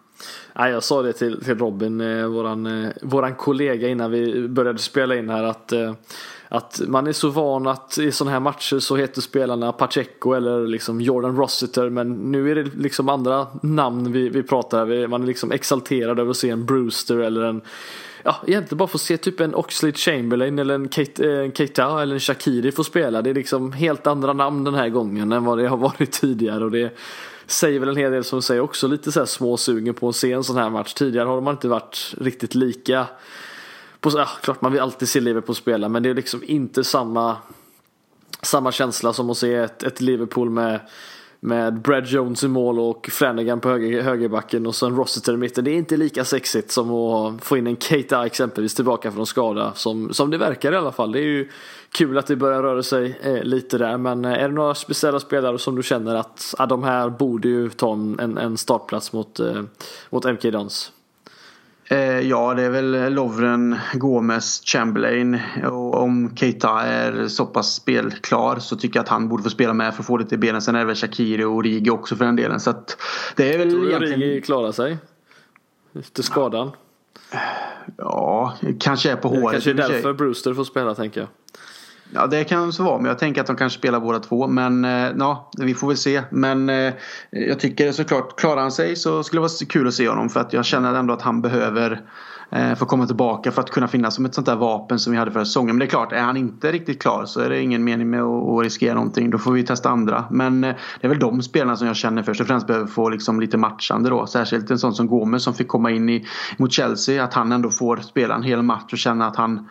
[0.53, 4.79] Nej, jag sa det till, till Robin, eh, våran, eh, våran kollega innan vi började
[4.79, 5.93] spela in här att eh,
[6.51, 10.67] att man är så van att i sådana här matcher så heter spelarna Pacheco eller
[10.67, 15.27] liksom Jordan Rossiter men nu är det liksom andra namn vi, vi pratar Man är
[15.27, 17.61] liksom exalterad över att se en Brewster eller en
[18.23, 22.21] Ja, egentligen bara få se typ en Oxley Chamberlain eller en Keita eh, eller en
[22.21, 23.23] Shakiri få spela.
[23.23, 26.65] Det är liksom helt andra namn den här gången än vad det har varit tidigare
[26.65, 26.97] och det
[27.47, 30.33] säger väl en hel del som säger också lite så här småsugen på att se
[30.33, 30.95] en sån här match.
[30.95, 33.07] Tidigare har man inte varit riktigt lika.
[34.01, 37.37] På, ja, klart man vill alltid se Liverpool spela men det är liksom inte samma
[38.43, 40.81] samma känsla som att se ett, ett Liverpool med
[41.41, 45.65] med Brad Jones i mål och Flanagan på höger, högerbacken och sen Rossiter i mitten.
[45.65, 49.73] Det är inte lika sexigt som att få in en Keita exempelvis tillbaka från skada
[49.75, 51.13] som, som det verkar i alla fall.
[51.13, 51.49] Det är ju
[51.93, 55.21] kul att det börjar röra sig eh, lite där men eh, är det några speciella
[55.21, 59.41] spelare som du känner att ah, de här borde ju ta en, en startplats mot,
[59.41, 59.63] eh,
[60.11, 60.93] mot MK Dons?
[61.91, 65.41] Eh, ja, det är väl Lovren, Gomes, Chamberlain.
[65.65, 69.73] Och om Keita är så pass spelklar så tycker jag att han borde få spela
[69.73, 70.63] med för att få lite i benen.
[70.63, 72.61] Sen är det väl Shakiri och Origi också för den delen.
[72.61, 72.97] Så att
[73.37, 74.19] det är väl Tror du egentligen...
[74.19, 74.99] Origi klarar sig?
[75.99, 76.71] Efter skadan?
[77.97, 79.53] Ja, kanske är på håret.
[79.53, 81.29] Kanske är därför Brewster får spela tänker jag.
[82.15, 82.99] Ja, det kan så vara.
[82.99, 84.47] Men jag tänker att de kanske spelar båda två.
[84.47, 86.23] Men eh, ja, vi får väl se.
[86.31, 86.93] Men eh,
[87.31, 90.29] jag tycker såklart, klarar han sig så skulle det vara kul att se honom.
[90.29, 92.01] För att jag känner ändå att han behöver
[92.51, 95.19] eh, få komma tillbaka för att kunna finnas som ett sånt där vapen som vi
[95.19, 95.77] hade förra säsongen.
[95.77, 98.23] Men det är klart, är han inte riktigt klar så är det ingen mening med
[98.23, 99.31] att, att riskera någonting.
[99.31, 100.25] Då får vi testa andra.
[100.31, 103.41] Men det är väl de spelarna som jag känner först och främst behöver få liksom
[103.41, 104.27] lite matchande då.
[104.27, 107.25] Särskilt en sån som Gomes som fick komma in i, mot Chelsea.
[107.25, 109.69] Att han ändå får spela en hel match och känna att han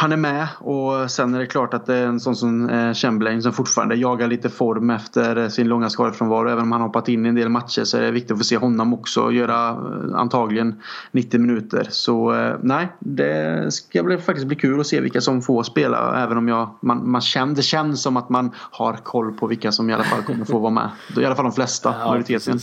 [0.00, 2.94] han är med och sen är det klart att det är en sån som eh,
[2.94, 6.48] Chamberlain som fortfarande jagar lite form efter sin långa skadefrånvaro.
[6.48, 8.44] Även om han hoppat in i en del matcher så är det viktigt att få
[8.44, 11.86] se honom också göra eh, antagligen 90 minuter.
[11.90, 16.22] Så eh, nej, det ska bli, faktiskt bli kul att se vilka som får spela.
[16.22, 19.72] Även om jag, man, man känner, det känns som att man har koll på vilka
[19.72, 20.90] som i alla fall kommer få vara med.
[21.16, 22.58] I alla fall de flesta, ja, majoriteten.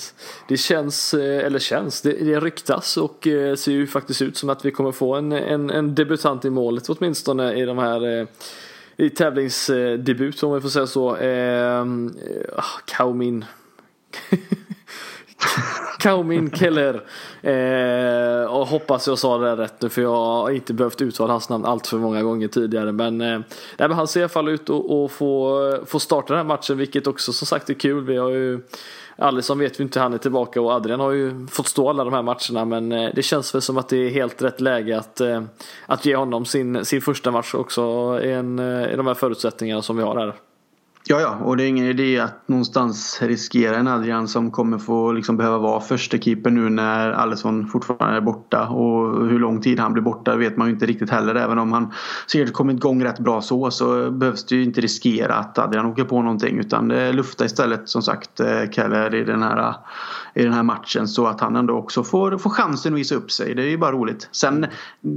[0.48, 3.18] Det känns, eller känns, det, det ryktas och
[3.58, 6.90] ser ju faktiskt ut som att vi kommer få en, en, en debutant i målet
[6.90, 8.28] åtminstone åtminstone i de här eh,
[8.98, 11.16] i tävlingsdebut om vi får säga så.
[11.16, 12.16] Ehm,
[12.56, 13.46] ah, eh, Kaumin.
[16.00, 17.04] Kaumin Keller.
[17.42, 21.50] Eh, och hoppas jag sa det rätt nu för jag har inte behövt uttala hans
[21.50, 22.92] namn allt för många gånger tidigare.
[22.92, 23.40] Men, eh,
[23.78, 27.08] men han ser i alla fall ut att få, få starta den här matchen vilket
[27.08, 28.06] också som sagt är kul.
[28.06, 28.60] Vi har ju
[29.18, 32.14] Alisson vet vi inte han är tillbaka och Adrian har ju fått stå alla de
[32.14, 35.22] här matcherna men eh, det känns väl som att det är helt rätt läge att,
[35.22, 35.44] eh,
[35.86, 37.82] att ge honom sin, sin första match också
[38.24, 40.34] i, en, eh, i de här förutsättningarna som vi har här.
[41.10, 45.12] Ja, ja, och det är ingen idé att någonstans riskera en Adrian som kommer få
[45.12, 48.68] liksom behöva vara första keeper nu när Alisson fortfarande är borta.
[48.68, 51.36] Och hur lång tid han blir borta vet man ju inte riktigt heller.
[51.36, 51.94] Även om han
[52.32, 56.04] säkert kommit igång rätt bra så så behövs det ju inte riskera att Adrian åker
[56.04, 56.60] på någonting.
[56.60, 59.76] Utan det lufta istället som sagt eh, Keller i den här
[60.38, 63.32] i den här matchen så att han ändå också får, får chansen att visa upp
[63.32, 63.56] sig.
[63.56, 64.30] Det är ju bara roligt.
[64.32, 64.66] Sen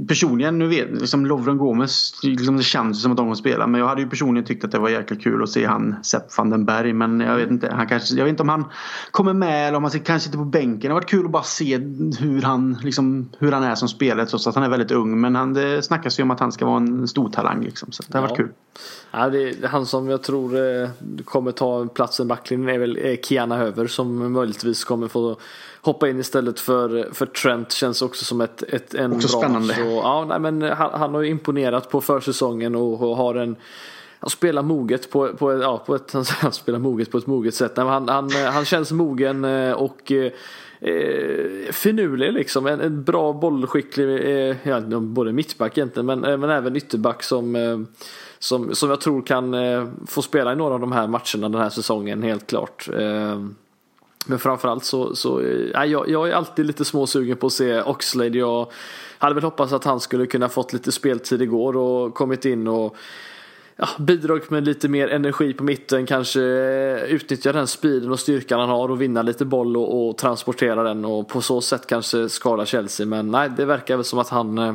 [0.07, 3.81] personligen, nu vet liksom Lovren Gomes, liksom det känns som att de kommer spela men
[3.81, 6.49] jag hade ju personligen tyckt att det var jäkla kul att se han Sepp van
[6.49, 8.65] den Berg men jag vet inte, han kanske, jag vet inte om han
[9.11, 10.79] kommer med eller om han kanske sitter på bänken.
[10.79, 11.77] Det har varit kul att bara se
[12.19, 15.35] hur han, liksom, hur han är som spelare trots att han är väldigt ung men
[15.35, 18.17] han, det snackas ju om att han ska vara en stor talang liksom, så det
[18.17, 18.27] har ja.
[18.27, 18.49] varit kul.
[19.11, 20.89] Ja, det han som jag tror eh,
[21.25, 25.37] kommer ta platsen i backlinjen är väl eh, Kiana Höver som möjligtvis kommer få
[25.81, 27.71] hoppa in istället för, för Trent.
[27.71, 29.73] Känns också som ett, ett en också bra spännande.
[29.73, 33.55] Så, ja, nej, men han, han har ju imponerat på försäsongen och, och har en
[34.21, 37.77] han spelar moget på, på, ja, på ett, han spelar moget på ett moget sätt.
[37.77, 40.31] Han, han, eh, han känns mogen eh, och eh,
[40.79, 42.67] eh, finurlig liksom.
[42.67, 47.79] En, en bra bollskicklig, eh, ja, både mittback egentligen men, men även ytterback som eh,
[48.39, 51.61] som, som jag tror kan eh, få spela i några av de här matcherna den
[51.61, 52.89] här säsongen helt klart.
[52.93, 53.45] Eh,
[54.25, 58.37] men framförallt så, så eh, jag, jag är alltid lite småsugen på att se Oxlade.
[58.37, 58.71] Jag
[59.17, 62.95] hade väl hoppats att han skulle kunna fått lite speltid igår och kommit in och
[63.81, 68.59] ja, bidrag med lite mer energi på mitten, kanske eh, utnyttja den speeden och styrkan
[68.59, 72.29] han har och vinna lite boll och, och transportera den och på så sätt kanske
[72.29, 73.05] skada Chelsea.
[73.05, 74.73] Men nej, det verkar väl som att han eh,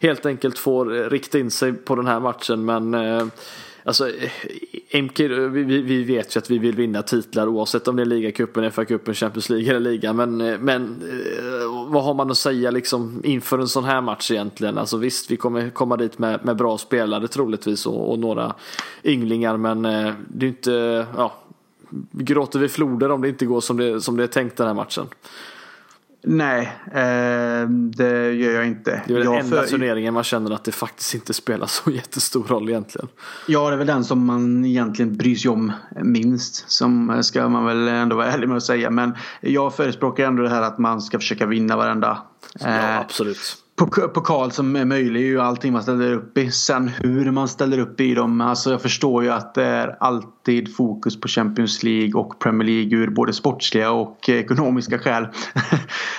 [0.00, 2.64] helt enkelt får eh, rikta in sig på den här matchen.
[2.64, 3.26] Men eh,
[3.84, 5.20] Alltså, eh, MK,
[5.50, 9.14] vi, vi vet ju att vi vill vinna titlar oavsett om det är ligacupen, FA-cupen,
[9.14, 10.16] Champions League eller ligan.
[10.16, 14.30] Men, eh, men eh, vad har man att säga liksom inför en sån här match
[14.30, 14.78] egentligen?
[14.78, 18.54] Alltså visst, vi kommer komma dit med, med bra spelare troligtvis och, och några
[19.04, 19.56] ynglingar.
[19.56, 19.82] Men
[20.28, 21.32] det är inte, ja,
[22.12, 24.74] gråter vi floder om det inte går som det, som det är tänkt den här
[24.74, 25.06] matchen.
[26.30, 29.02] Nej, eh, det gör jag inte.
[29.06, 29.66] Det är väl den enda för...
[29.66, 33.08] turneringen man känner att det faktiskt inte spelar så jättestor roll egentligen.
[33.46, 35.72] Ja, det är väl den som man egentligen bryr sig om
[36.02, 36.70] minst.
[36.70, 38.90] Som ska man väl ändå vara ärlig med att säga.
[38.90, 42.22] Men jag förespråkar ändå det här att man ska försöka vinna varenda.
[42.60, 43.56] Ja, eh, absolut
[43.86, 46.50] pokal som är möjlig är ju allting man ställer upp i.
[46.50, 48.40] Sen hur man ställer upp i dem.
[48.40, 52.98] Alltså jag förstår ju att det är alltid fokus på Champions League och Premier League
[52.98, 55.26] ur både sportsliga och ekonomiska skäl.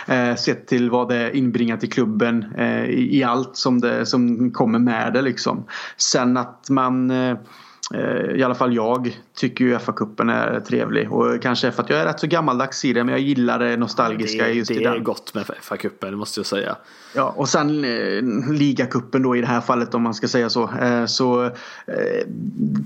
[0.07, 4.79] Eh, sett till vad det inbringar till klubben eh, i allt som, det, som kommer
[4.79, 5.65] med det liksom.
[5.97, 7.37] Sen att man eh,
[8.35, 12.05] i alla fall jag tycker ju FA-cupen är trevlig och kanske för att jag är
[12.05, 14.93] rätt så gammaldags i det men jag gillar det nostalgiska det, just det i den.
[14.93, 16.75] Det är gott med FA-cupen måste jag säga.
[17.15, 20.69] Ja, och sen eh, ligacupen då i det här fallet om man ska säga så.
[20.81, 21.51] Eh, så eh,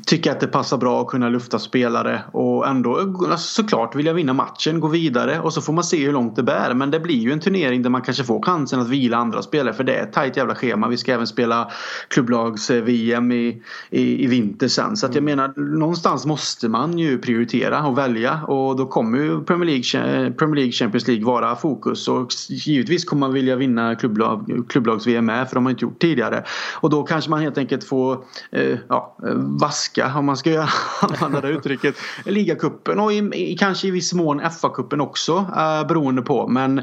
[0.06, 4.06] tycker jag att det passar bra att kunna lufta spelare och ändå alltså, såklart vill
[4.06, 6.74] jag vinna matchen, gå vidare och så får man se hur långt det bär.
[6.74, 9.74] Men det blir ju en turnering där man kanske får chansen att vila andra spelare
[9.74, 10.88] för det är ett tajt jävla schema.
[10.88, 11.72] Vi ska även spela
[12.08, 14.93] klubblags-VM i, i, i vinter sen.
[14.94, 14.98] igen.
[14.98, 19.44] Så att jag menar någonstans måste man ju prioritera och välja och då kommer ju
[19.44, 24.66] Premier League, Premier League Champions League vara fokus och givetvis kommer man vilja vinna klubblag,
[24.70, 26.44] klubblags-VM med för de har inte gjort tidigare.
[26.82, 29.18] Och då kanske man helt enkelt får eh, ja,
[29.62, 30.68] vaska om man ska
[31.02, 36.22] använda det uttrycket ligacupen och i, i, kanske i viss mån FA-cupen också eh, beroende
[36.22, 36.82] på men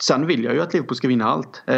[0.00, 1.62] Sen vill jag ju att Liverpool ska vinna allt.
[1.66, 1.76] Eh,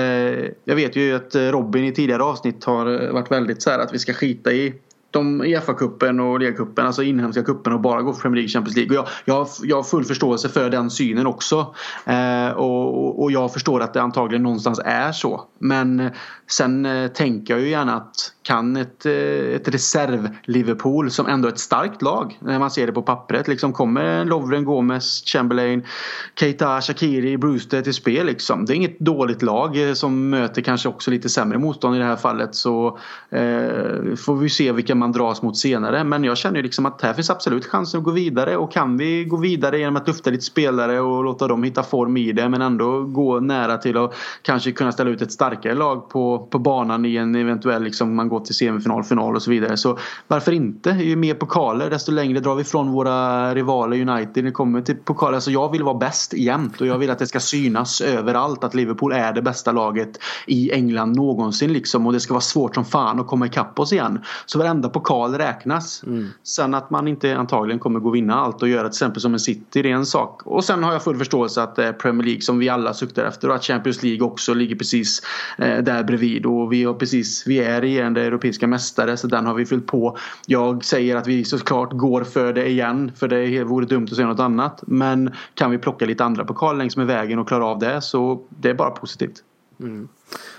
[0.64, 3.98] jag vet ju att Robin i tidigare avsnitt har varit väldigt så här att vi
[3.98, 4.74] ska skita i
[5.12, 8.98] de Uefa-cupen och ligacupen, alltså inhemska cupen och bara gå för Premier League Champions League.
[8.98, 11.74] Och jag, jag, jag har full förståelse för den synen också.
[12.06, 15.44] Eh, och, och jag förstår att det antagligen någonstans är så.
[15.58, 16.12] Men eh,
[16.46, 19.12] sen eh, tänker jag ju gärna att kan ett, eh,
[19.54, 23.48] ett reserv-Liverpool som ändå är ett starkt lag när man ser det på pappret.
[23.48, 25.86] Liksom kommer Lovren, Gomez, Chamberlain,
[26.34, 28.26] Keita, Shakiri, Brewster till spel.
[28.26, 28.64] Liksom.
[28.64, 32.04] Det är inget dåligt lag eh, som möter kanske också lite sämre motstånd i det
[32.04, 32.54] här fallet.
[32.54, 32.98] Så
[33.30, 36.04] eh, får vi se vilka man dras mot senare.
[36.04, 38.56] Men jag känner ju liksom att här finns absolut chansen att gå vidare.
[38.56, 42.16] Och kan vi gå vidare genom att lufta lite spelare och låta dem hitta form
[42.16, 46.08] i det men ändå gå nära till att kanske kunna ställa ut ett starkare lag
[46.08, 49.76] på, på banan i en eventuell liksom, man går till semifinal, final och så vidare.
[49.76, 49.98] Så
[50.28, 50.90] varför inte?
[50.90, 54.96] Ju mer pokaler desto längre drar vi ifrån våra rivaler United när det kommer till
[54.96, 55.34] pokaler.
[55.34, 58.74] Alltså jag vill vara bäst jämt och jag vill att det ska synas överallt att
[58.74, 62.06] Liverpool är det bästa laget i England någonsin liksom.
[62.06, 64.20] Och det ska vara svårt som fan att komma ikapp oss igen.
[64.46, 66.02] Så varenda pokal räknas.
[66.06, 66.28] Mm.
[66.42, 69.32] Sen att man inte antagligen kommer gå och vinna allt och göra till exempel som
[69.32, 70.42] en City, det är en sak.
[70.44, 73.24] Och sen har jag full förståelse att det är Premier League som vi alla suktar
[73.24, 75.22] efter och att Champions League också ligger precis
[75.58, 76.46] eh, där bredvid.
[76.46, 80.16] Och vi har precis, vi är regerande europeiska mästare så den har vi fyllt på.
[80.46, 84.26] Jag säger att vi såklart går för det igen för det vore dumt att säga
[84.26, 84.82] något annat.
[84.86, 88.46] Men kan vi plocka lite andra pokal längs med vägen och klara av det så
[88.48, 89.42] det är bara positivt.
[89.80, 90.08] Mm.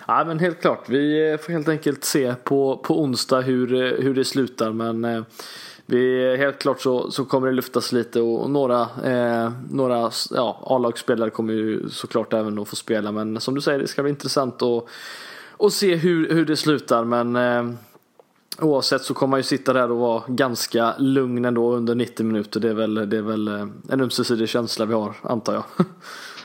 [0.07, 0.89] Ja men helt klart.
[0.89, 4.71] Vi eh, får helt enkelt se på, på onsdag hur, eh, hur det slutar.
[4.71, 5.23] Men eh,
[5.85, 10.59] vi, helt klart så, så kommer det luftas lite och, och några, eh, några ja,
[10.65, 13.11] A-lagsspelare kommer ju såklart även att få spela.
[13.11, 14.85] Men som du säger, det ska bli intressant att,
[15.59, 17.03] att se hur, hur det slutar.
[17.03, 17.75] Men eh,
[18.59, 22.59] Oavsett så kommer man ju sitta där och vara ganska lugn ändå under 90 minuter.
[22.59, 25.63] Det är väl, det är väl eh, en ömsesidig känsla vi har antar jag.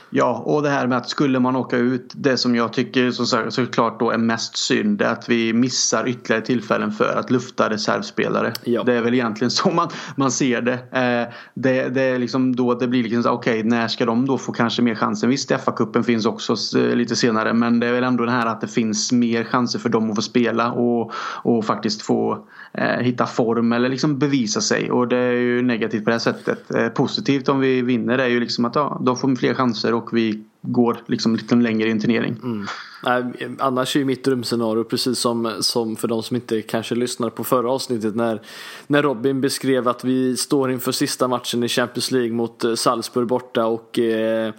[0.09, 3.51] Ja, och det här med att skulle man åka ut, det som jag tycker så,
[3.51, 8.53] såklart då är mest synd är att vi missar ytterligare tillfällen för att lufta reservspelare.
[8.63, 8.83] Ja.
[8.83, 10.73] Det är väl egentligen så man, man ser det.
[10.73, 11.89] Eh, det.
[11.89, 14.81] Det är liksom då det blir liksom okej, okay, när ska de då få kanske
[14.81, 15.27] mer chanser?
[15.27, 18.67] Visst, FA-cupen finns också lite senare, men det är väl ändå det här att det
[18.67, 21.11] finns mer chanser för dem att få spela och,
[21.43, 24.91] och faktiskt få eh, hitta form eller liksom bevisa sig.
[24.91, 26.75] Och det är ju negativt på det här sättet.
[26.75, 30.17] Eh, positivt om vi vinner är ju liksom att ja, då får fler chanser och
[30.17, 32.35] vi går liksom lite längre i en turnering.
[32.43, 32.67] Mm.
[33.03, 33.23] Nej,
[33.59, 37.43] annars är ju mitt drömscenario precis som, som för de som inte kanske lyssnade på
[37.43, 38.41] förra avsnittet när,
[38.87, 43.27] när Robin beskrev att vi står inför sista matchen i Champions League mot eh, Salzburg
[43.27, 44.53] borta och eh,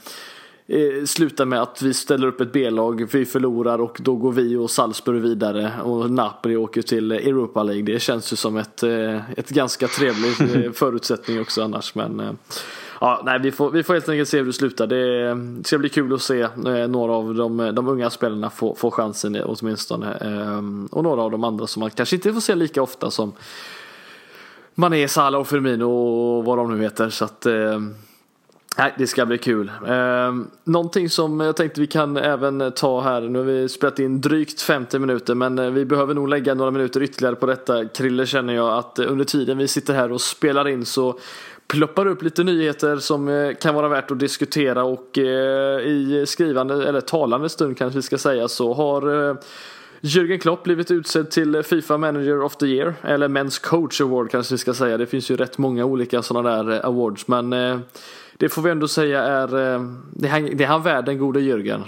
[0.66, 4.56] eh, slutar med att vi ställer upp ett B-lag, vi förlorar och då går vi
[4.56, 7.94] och Salzburg vidare och Napoli åker till Europa League.
[7.94, 11.94] Det känns ju som ett, eh, ett ganska trevligt förutsättning också annars.
[11.94, 12.38] Men,
[13.02, 14.86] Ja, nej, vi, får, vi får helt enkelt se hur det slutar.
[14.86, 18.90] Det ska bli kul att se eh, några av de, de unga spelarna få, få
[18.90, 20.14] chansen åtminstone.
[20.14, 20.58] Eh,
[20.90, 23.32] och några av de andra som man kanske inte får se lika ofta som
[24.74, 27.08] Mané, Salah och Firmino och vad de nu heter.
[27.08, 27.80] Så att, eh,
[28.78, 29.72] Nej, det ska bli kul.
[29.86, 30.34] Eh,
[30.64, 33.20] någonting som jag tänkte vi kan även ta här.
[33.20, 37.02] Nu har vi spelat in drygt 50 minuter men vi behöver nog lägga några minuter
[37.02, 37.88] ytterligare på detta.
[37.88, 41.18] Krille känner jag att under tiden vi sitter här och spelar in så
[41.70, 46.88] ploppar upp lite nyheter som eh, kan vara värt att diskutera och eh, i skrivande
[46.88, 49.36] eller talande stund kanske vi ska säga så har eh,
[50.00, 54.54] Jürgen Klopp blivit utsedd till Fifa Manager of the Year eller Men's Coach Award kanske
[54.54, 54.98] vi ska säga.
[54.98, 57.50] Det finns ju rätt många olika sådana där awards men
[58.36, 59.48] det får vi ändå säga är
[60.12, 61.82] det är han värd den gode Jürgen.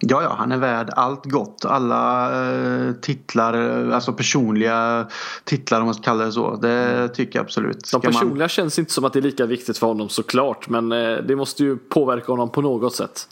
[0.00, 1.64] Ja, ja, han är värd allt gott.
[1.64, 3.54] Alla eh, titlar,
[3.90, 5.06] alltså personliga
[5.44, 6.56] titlar om man ska kalla det så.
[6.56, 7.08] Det mm.
[7.08, 7.86] tycker jag absolut.
[7.86, 8.48] Ska De personliga man...
[8.48, 10.68] känns inte som att det är lika viktigt för honom såklart.
[10.68, 13.28] Men eh, det måste ju påverka honom på något sätt.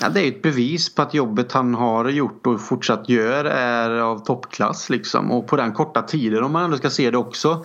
[0.00, 3.90] Ja, det är ett bevis på att jobbet han har gjort och fortsatt gör är
[3.90, 4.90] av toppklass.
[4.90, 5.30] Liksom.
[5.30, 7.64] Och på den korta tiden om man ändå ska se det också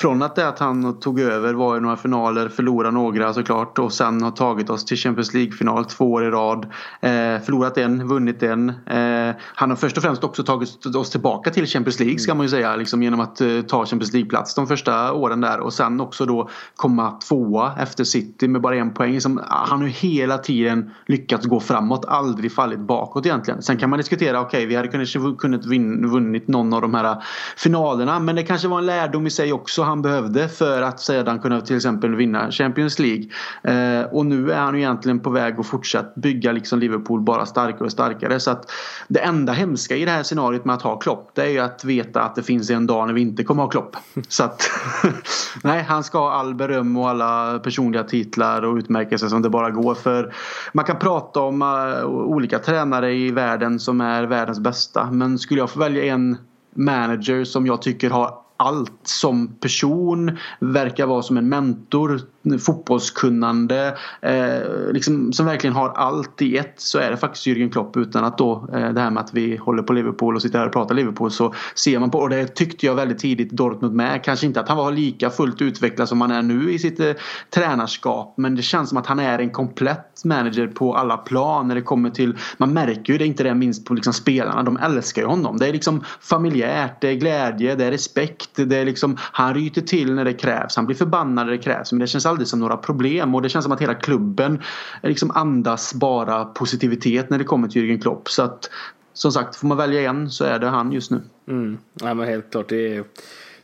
[0.00, 3.92] från att det att han tog över var i några finaler, förlorade några såklart och
[3.92, 6.64] sen har tagit oss till Champions League-final två år i rad.
[7.00, 7.10] Eh,
[7.44, 8.68] förlorat en, vunnit en.
[8.68, 12.44] Eh, han har först och främst också tagit oss tillbaka till Champions League ska man
[12.44, 16.00] ju säga liksom genom att eh, ta Champions League-plats de första åren där och sen
[16.00, 19.12] också då komma tvåa efter City med bara en poäng.
[19.12, 23.62] Liksom, han har hela tiden lyckats gå gå framåt, aldrig fallit bakåt egentligen.
[23.62, 26.94] Sen kan man diskutera, okej okay, vi hade kanske kunnat vin, vunnit någon av de
[26.94, 27.22] här
[27.56, 31.38] finalerna men det kanske var en lärdom i sig också han behövde för att sedan
[31.38, 33.24] kunna till exempel vinna Champions League.
[33.62, 37.46] Eh, och nu är han ju egentligen på väg att fortsätta bygga liksom Liverpool bara
[37.46, 38.40] starkare och starkare.
[38.40, 38.70] Så att
[39.08, 41.84] det enda hemska i det här scenariot med att ha Klopp det är ju att
[41.84, 43.96] veta att det finns en dag när vi inte kommer ha Klopp.
[44.28, 44.70] Så att
[45.62, 49.70] nej, han ska ha all beröm och alla personliga titlar och utmärkelser som det bara
[49.70, 49.94] går.
[49.94, 50.34] För
[50.72, 55.10] man kan prata om uh, olika tränare i världen som är världens bästa.
[55.10, 56.36] Men skulle jag få välja en
[56.74, 62.20] manager som jag tycker har allt som person, verkar vara som en mentor,
[62.58, 67.96] fotbollskunnande, eh, liksom, som verkligen har allt i ett så är det faktiskt Jürgen Klopp
[67.96, 70.66] utan att då eh, det här med att vi håller på Liverpool och sitter här
[70.66, 74.24] och pratar Liverpool så ser man på och det tyckte jag väldigt tidigt Dortmund med.
[74.24, 77.12] Kanske inte att han var lika fullt utvecklad som han är nu i sitt eh,
[77.50, 81.74] tränarskap men det känns som att han är en komplett manager på alla plan när
[81.74, 84.62] det kommer till man märker ju det inte det minst på liksom spelarna.
[84.62, 85.58] De älskar ju honom.
[85.58, 88.50] Det är liksom familjärt, det är glädje, det är respekt.
[88.54, 90.76] Det är liksom, han ryter till när det krävs.
[90.76, 91.92] Han blir förbannad när det krävs.
[91.92, 94.62] Men det känns aldrig som några problem och det känns som att hela klubben
[95.02, 98.30] liksom andas bara positivitet när det kommer till Jürgen Klopp.
[98.30, 98.70] Så att
[99.12, 101.20] som sagt, får man välja en så är det han just nu.
[101.48, 101.78] Mm.
[101.94, 102.68] Ja, men helt klart.
[102.68, 103.04] Det är,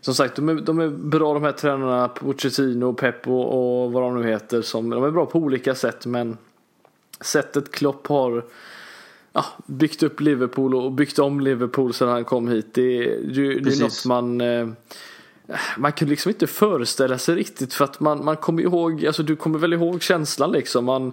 [0.01, 2.09] som sagt, de är, de är bra de här tränarna.
[2.09, 4.63] Pochettino, Pep och, och vad de nu heter.
[4.63, 6.37] Som, de är bra på olika sätt men
[7.21, 8.45] sättet Klopp har
[9.33, 12.75] ja, byggt upp Liverpool och byggt om Liverpool sedan han kom hit.
[12.75, 14.69] Det, det, det är något man eh,
[15.77, 19.37] man kunde liksom inte föreställa sig riktigt för att man, man kommer ihåg, alltså du
[19.37, 20.85] kommer väl ihåg känslan liksom.
[20.85, 21.13] Man,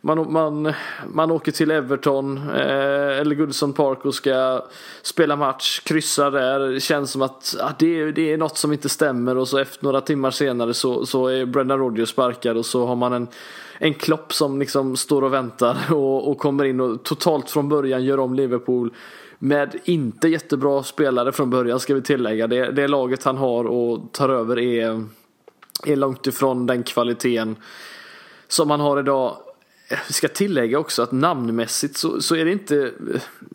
[0.00, 0.72] man, man,
[1.08, 4.64] man åker till Everton eh, eller Goodson Park och ska
[5.02, 6.60] spela match, kryssa där.
[6.60, 9.84] Det känns som att ah, det, det är något som inte stämmer och så efter
[9.84, 13.28] några timmar senare så, så är Brendan Rodgers sparkad och så har man en,
[13.78, 18.04] en klopp som liksom står och väntar och, och kommer in och totalt från början
[18.04, 18.94] gör om Liverpool
[19.42, 22.46] med inte jättebra spelare från början ska vi tillägga.
[22.46, 25.04] Det, det laget han har och tar över är,
[25.86, 27.56] är långt ifrån den kvaliteten
[28.48, 29.36] som han har idag.
[30.08, 32.92] Vi ska tillägga också att namnmässigt så, så är det inte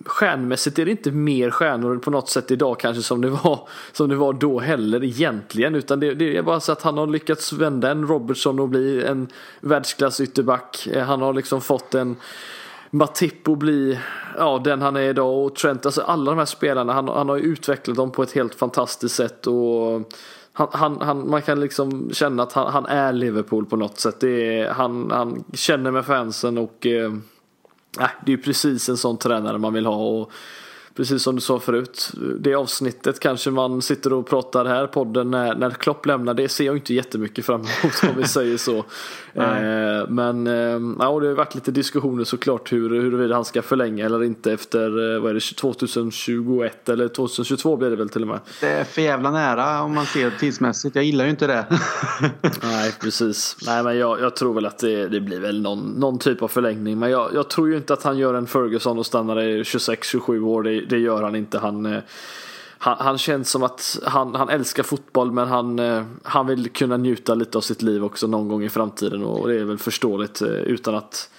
[0.06, 4.10] Stjärnmässigt är det inte mer stjärnor på något sätt idag kanske som det var Som
[4.10, 7.54] det var då heller egentligen utan det, det är bara så att han har lyckats
[7.54, 9.28] vända en Robertson och bli en
[9.62, 12.16] världsklass ytterback Han har liksom fått en
[12.96, 14.00] Matippo bli
[14.38, 17.38] ja, den han är idag och Trent, alltså alla de här spelarna, han, han har
[17.38, 20.12] ju utvecklat dem på ett helt fantastiskt sätt och
[20.54, 24.20] han, han, han, man kan liksom känna att han, han är Liverpool på något sätt.
[24.20, 27.14] Det är, han, han känner med fansen och eh,
[28.26, 29.96] det är precis en sån tränare man vill ha.
[29.96, 30.32] Och
[30.96, 35.56] precis som du sa förut, det avsnittet kanske man sitter och pratar här podden när,
[35.56, 38.78] när Klopp lämnar, det ser jag inte jättemycket fram emot om vi säger så.
[39.34, 40.54] eh, men eh,
[41.00, 45.16] ja, det har varit lite diskussioner såklart hur, huruvida han ska förlänga eller inte efter,
[45.16, 48.40] eh, vad är det, 2021 eller 2022 blir det väl till och med.
[48.62, 51.66] Det är för jävla nära om man ser tidsmässigt, jag gillar ju inte det.
[52.62, 53.58] Nej, precis.
[53.66, 56.48] Nej, men jag, jag tror väl att det, det blir väl någon, någon typ av
[56.48, 59.64] förlängning, men jag, jag tror ju inte att han gör en Ferguson och stannar i
[59.64, 60.64] 26-27 år.
[60.64, 61.60] Det, det gör han inte.
[61.60, 62.02] Han, eh,
[62.78, 66.98] han, han känns som att han, han älskar fotboll men han, eh, han vill kunna
[66.98, 70.42] njuta lite av sitt liv också någon gång i framtiden och det är väl förståeligt
[70.42, 71.30] eh, utan att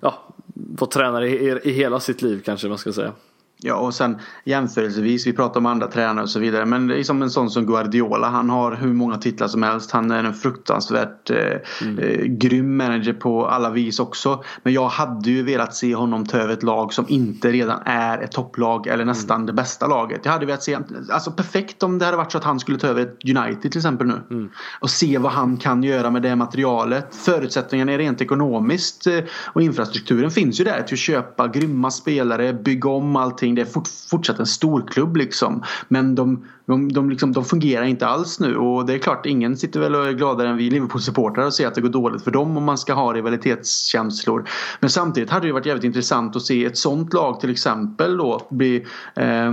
[0.00, 3.12] ja, vara tränare i, i hela sitt liv kanske man ska säga.
[3.60, 6.66] Ja och sen jämförelsevis, vi pratar om andra tränare och så vidare.
[6.66, 8.28] Men det är som en sån som Guardiola.
[8.28, 9.90] Han har hur många titlar som helst.
[9.90, 11.36] Han är en fruktansvärt eh,
[11.82, 11.98] mm.
[11.98, 14.44] eh, grym manager på alla vis också.
[14.62, 18.18] Men jag hade ju velat se honom ta över ett lag som inte redan är
[18.18, 19.46] ett topplag eller nästan mm.
[19.46, 20.20] det bästa laget.
[20.24, 20.78] Jag hade velat se,
[21.12, 23.78] alltså perfekt om det hade varit så att han skulle ta över ett United till
[23.78, 24.20] exempel nu.
[24.30, 24.50] Mm.
[24.80, 27.14] Och se vad han kan göra med det materialet.
[27.14, 32.52] Förutsättningarna är rent ekonomiskt eh, och infrastrukturen finns ju där till att köpa grymma spelare,
[32.52, 33.54] bygga om allting någonting.
[33.54, 35.62] Det är fort, fortsatt en storklubb liksom.
[35.88, 39.56] Men de, de, de, liksom, de fungerar inte alls nu och det är klart ingen
[39.56, 42.30] sitter väl och är gladare än vi Liverpool-supportrar och ser att det går dåligt för
[42.30, 44.48] dem om man ska ha rivalitetskänslor.
[44.80, 48.46] Men samtidigt hade det varit jävligt intressant att se ett sånt lag till exempel då
[48.50, 48.86] bli
[49.16, 49.52] eh,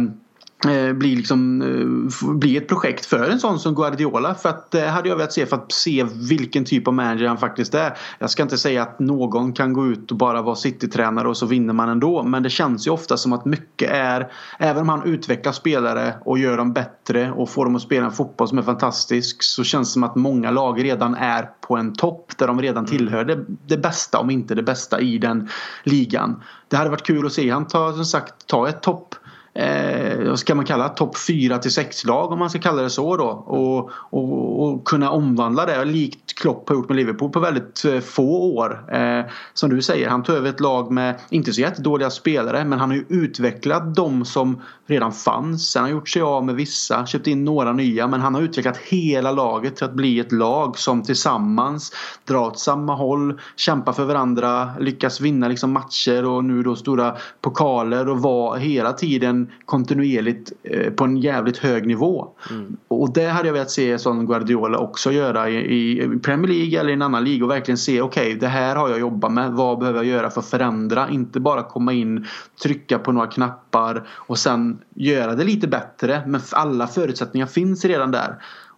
[0.69, 4.35] Eh, bli, liksom, eh, bli ett projekt för en sån som Guardiola.
[4.35, 7.37] För att det hade jag velat se för att se vilken typ av manager han
[7.37, 7.97] faktiskt är.
[8.19, 11.45] Jag ska inte säga att någon kan gå ut och bara vara City-tränare och så
[11.45, 12.23] vinner man ändå.
[12.23, 16.39] Men det känns ju ofta som att mycket är, även om han utvecklar spelare och
[16.39, 19.89] gör dem bättre och får dem att spela en fotboll som är fantastisk så känns
[19.89, 22.97] det som att många lag redan är på en topp där de redan mm.
[22.97, 25.49] tillhör det, det bästa om inte det bästa i den
[25.83, 26.41] ligan.
[26.67, 29.15] Det hade varit kul att se han ta, som sagt, ta ett topp
[29.55, 32.89] eh, vad ska man kalla topp 4 till 6 lag om man ska kalla det
[32.89, 33.27] så då.
[33.27, 37.99] Och, och, och kunna omvandla det likt Klopp har gjort med Liverpool på väldigt eh,
[37.99, 38.95] få år.
[38.95, 42.79] Eh, som du säger, han tog över ett lag med inte så jättedåliga spelare men
[42.79, 45.71] han har ju utvecklat de som redan fanns.
[45.71, 48.41] Sen har han gjort sig av med vissa, köpt in några nya men han har
[48.41, 51.91] utvecklat hela laget till att bli ett lag som tillsammans
[52.23, 57.15] drar åt samma håll, kämpar för varandra, lyckas vinna liksom matcher och nu då stora
[57.41, 62.27] pokaler och var hela tiden kontinuerligt eh, på en jävligt hög nivå.
[62.49, 62.77] Mm.
[62.87, 66.89] Och det hade jag velat se sån Guardiola också göra i, i Premier League eller
[66.89, 69.51] i en annan liga och verkligen se okej okay, det här har jag jobbat med.
[69.51, 71.09] Vad behöver jag göra för att förändra?
[71.09, 72.27] Inte bara komma in,
[72.63, 76.23] trycka på några knappar och sen göra det lite bättre.
[76.27, 78.35] Men alla förutsättningar finns redan där.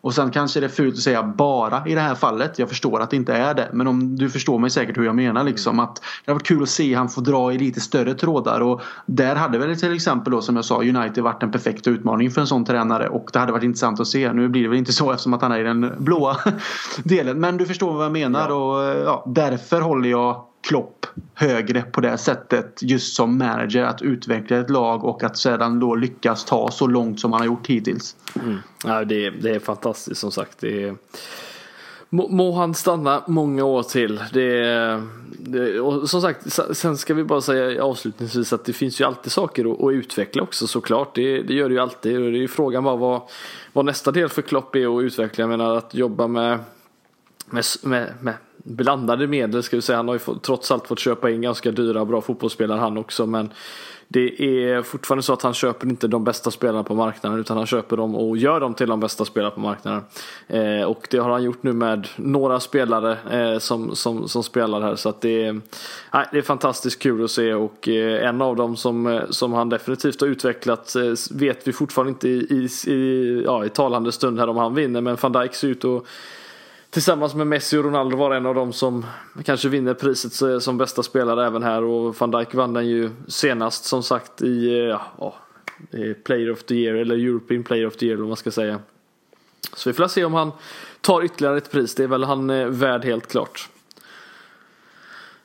[0.08, 2.60] Och sen kanske det är fult att säga bara i det här fallet.
[2.60, 3.70] Jag förstår att det inte är det.
[3.74, 5.80] Men om du förstår mig säkert hur jag menar liksom.
[5.80, 8.62] Att det har varit kul att se han få dra i lite större trådar.
[8.62, 12.32] Och där hade väl till exempel då som jag sa United varit en perfekt utmaning
[12.32, 13.10] för en sån tränare.
[13.10, 14.34] Och det hade varit intressant att se.
[14.34, 16.38] Nu blir det väl inte så eftersom att han är i den blåa
[17.04, 17.40] delen.
[17.40, 18.50] Men du förstår vad jag menar.
[18.50, 18.56] Ja.
[18.56, 24.58] Och ja, därför håller jag Klopp högre på det sättet just som manager att utveckla
[24.58, 28.16] ett lag och att sedan då lyckas ta så långt som han har gjort hittills.
[28.44, 28.58] Mm.
[28.86, 30.58] Ja, det, det är fantastiskt som sagt.
[30.60, 30.96] Det är...
[32.10, 34.22] Må, må, han stanna många år till.
[34.34, 35.02] Det,
[35.40, 39.32] det, och som sagt, sen ska vi bara säga avslutningsvis att det finns ju alltid
[39.32, 41.16] saker att, att utveckla också såklart.
[41.16, 42.16] Det, det gör det ju alltid.
[42.16, 43.22] Och det är ju frågan bara vad,
[43.74, 45.42] vad nästa del för Klopp är att utveckla.
[45.42, 46.60] Jag menar att jobba med,
[47.50, 48.34] med, med, med
[48.64, 49.98] blandade medel ska vi säga.
[49.98, 53.26] Han har ju fått, trots allt fått köpa in ganska dyra bra fotbollsspelare han också.
[53.26, 53.54] Men
[54.10, 57.66] det är fortfarande så att han köper inte de bästa spelarna på marknaden utan han
[57.66, 60.04] köper dem och gör dem till de bästa spelarna på marknaden.
[60.48, 64.82] Eh, och det har han gjort nu med några spelare eh, som, som, som spelar
[64.82, 65.50] här så att det är,
[66.14, 69.54] eh, det är fantastiskt kul att se och eh, en av dem som, eh, som
[69.54, 74.12] han definitivt har utvecklat eh, vet vi fortfarande inte i, i, i, ja, i talande
[74.12, 76.04] stund här om han vinner men van Dijk ser ut att
[76.90, 79.06] tillsammans med Messi och Ronaldo vara en av dem som
[79.46, 83.86] kanske vinner priset som bästa spelare även här och van Dijk vann den ju senast
[83.86, 84.88] som sagt i
[85.20, 85.36] ja,
[86.24, 88.80] Player of the Year eller European Player of the Year om man ska säga.
[89.74, 90.52] Så vi får se om han
[91.02, 91.96] tar ytterligare ett pris.
[91.96, 93.70] Det är väl han eh, värd helt klart.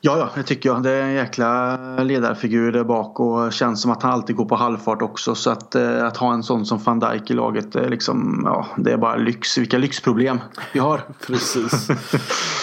[0.05, 0.83] Ja, ja, det tycker jag.
[0.83, 4.55] Det är en jäkla ledarfigur där bak och känns som att han alltid går på
[4.55, 5.35] halvfart också.
[5.35, 8.67] Så att, eh, att ha en sån som van Dijk i laget, är liksom, ja,
[8.77, 9.57] det är bara lyx.
[9.57, 10.39] Vilka lyxproblem
[10.73, 11.01] vi har.
[11.27, 11.87] Precis.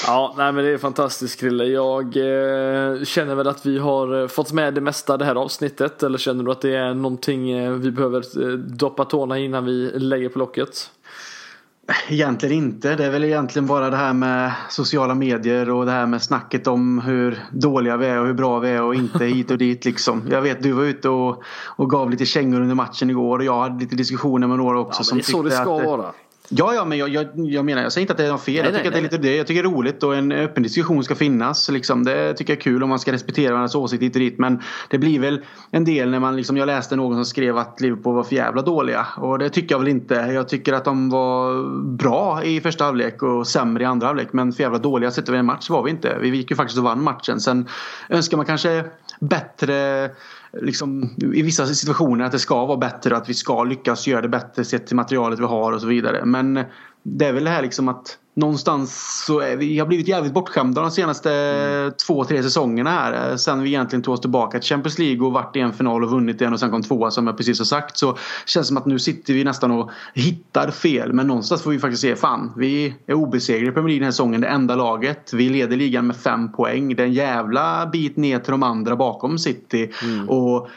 [0.06, 1.64] Ja, nej, men det är fantastiskt Krille.
[1.64, 6.02] Jag eh, känner väl att vi har eh, fått med det mesta det här avsnittet.
[6.02, 10.38] Eller känner du att det är någonting vi behöver doppa tårna innan vi lägger på
[10.38, 10.90] locket?
[12.08, 12.96] Egentligen inte.
[12.96, 16.66] Det är väl egentligen bara det här med sociala medier och det här med snacket
[16.66, 19.84] om hur dåliga vi är och hur bra vi är och inte hit och dit
[19.84, 20.22] liksom.
[20.30, 23.60] Jag vet du var ute och, och gav lite kängor under matchen igår och jag
[23.60, 25.00] hade lite diskussioner med några också.
[25.00, 26.12] Ja, som det är så det ska att, vara.
[26.52, 28.54] Ja, ja, men jag, jag, jag, menar, jag säger inte att det är något fel.
[28.54, 29.36] Nej, jag tycker nej, att det är lite det.
[29.36, 31.68] Jag tycker det är roligt och en öppen diskussion ska finnas.
[31.70, 32.04] Liksom.
[32.04, 34.38] Det tycker jag är kul om man ska respektera varandras åsikt hit och dit.
[34.38, 35.40] Men det blir väl
[35.70, 38.62] en del när man liksom, jag läste någon som skrev att Liverpool var för jävla
[38.62, 39.06] dåliga.
[39.16, 40.14] Och det tycker jag väl inte.
[40.14, 41.64] Jag tycker att de var
[41.96, 44.32] bra i första halvlek och sämre i andra halvlek.
[44.32, 46.18] Men för jävla dåliga sett över en match var vi inte.
[46.20, 47.40] Vi gick ju faktiskt och vann matchen.
[47.40, 47.68] Sen
[48.08, 48.84] önskar man kanske
[49.20, 50.10] bättre
[50.52, 54.20] liksom, i vissa situationer att det ska vara bättre och att vi ska lyckas göra
[54.20, 56.24] det bättre sett till materialet vi har och så vidare.
[56.24, 56.64] Men
[57.02, 60.80] det är väl det här liksom att någonstans så är vi har blivit jävligt bortskämda
[60.80, 61.92] de senaste mm.
[62.06, 63.36] två, tre säsongerna här.
[63.36, 66.10] Sen vi egentligen tog oss tillbaka till Champions League och varit i en final och
[66.10, 67.98] vunnit en och sen kom tvåa som jag precis har sagt.
[67.98, 71.12] Så känns det som att nu sitter vi nästan och hittar fel.
[71.12, 74.12] Men någonstans får vi faktiskt se, fan vi är obesegrade i Premier League den här
[74.12, 74.40] säsongen.
[74.40, 75.32] Det enda laget.
[75.32, 76.96] Vi leder ligan med fem poäng.
[76.96, 79.90] Det är en jävla bit ner till de andra bakom City.
[80.02, 80.28] Mm.
[80.28, 80.68] Och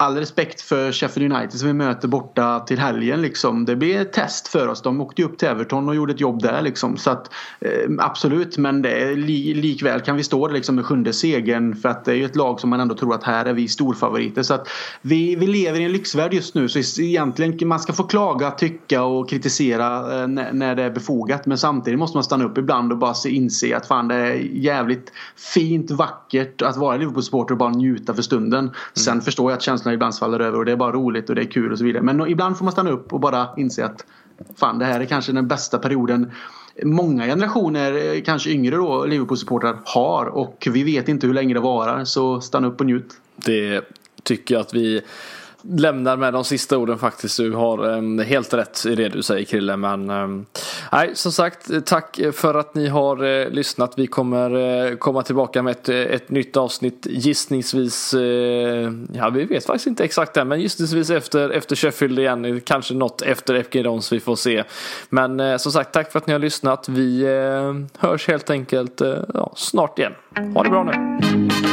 [0.00, 3.22] all respekt för Sheffield United som vi möter borta till helgen.
[3.22, 3.64] Liksom.
[3.64, 4.82] Det blir ett test för oss.
[4.82, 6.62] De åkte ju upp till Everton och gjorde ett jobb där.
[6.62, 6.96] Liksom.
[6.96, 7.30] Så att,
[7.60, 11.88] eh, absolut, men det är li, likväl kan vi stå liksom, med sjunde segern för
[11.88, 14.42] att det är ju ett lag som man ändå tror att här är vi storfavoriter.
[14.42, 14.68] Så att
[15.02, 19.02] vi, vi lever i en lyxvärld just nu så egentligen man ska få klaga, tycka
[19.02, 21.46] och kritisera eh, när, när det är befogat.
[21.46, 24.34] Men samtidigt måste man stanna upp ibland och bara se, inse att fan det är
[24.52, 25.12] jävligt
[25.54, 28.64] fint, vackert att vara Liverpool-supporter och bara njuta för stunden.
[28.64, 28.74] Mm.
[28.94, 31.36] Sen förstår jag att känslan känslorna ibland svallar över och det är bara roligt och
[31.36, 32.02] det är kul och så vidare.
[32.02, 34.04] Men ibland får man stanna upp och bara inse att
[34.56, 36.30] fan det här är kanske den bästa perioden
[36.84, 41.60] många generationer, eh, kanske yngre då, Liverpool-supportrar har och vi vet inte hur länge det
[41.60, 43.20] varar så stanna upp och njut.
[43.36, 43.84] Det
[44.22, 45.00] tycker jag att vi
[45.62, 47.36] lämnar med de sista orden faktiskt.
[47.36, 49.76] Du har ehm, helt rätt i det du säger Krille.
[49.76, 50.46] Men ehm,
[50.92, 53.92] nej, som sagt, tack för att ni har eh, lyssnat.
[53.96, 54.54] Vi kommer
[54.90, 58.14] eh, komma tillbaka med ett, eh, ett nytt avsnitt gissningsvis.
[59.12, 62.60] Ja, vi vet faktiskt inte exakt än, men gissningsvis efter, efter Sheffield igen.
[62.64, 64.64] Kanske något efter FG Dons, vi får se.
[65.10, 66.88] Men som sagt, tack för att ni har lyssnat.
[66.88, 67.24] Vi
[67.98, 69.00] hörs helt enkelt
[69.34, 70.12] ja, snart igen.
[70.54, 71.67] Ha det bra nu.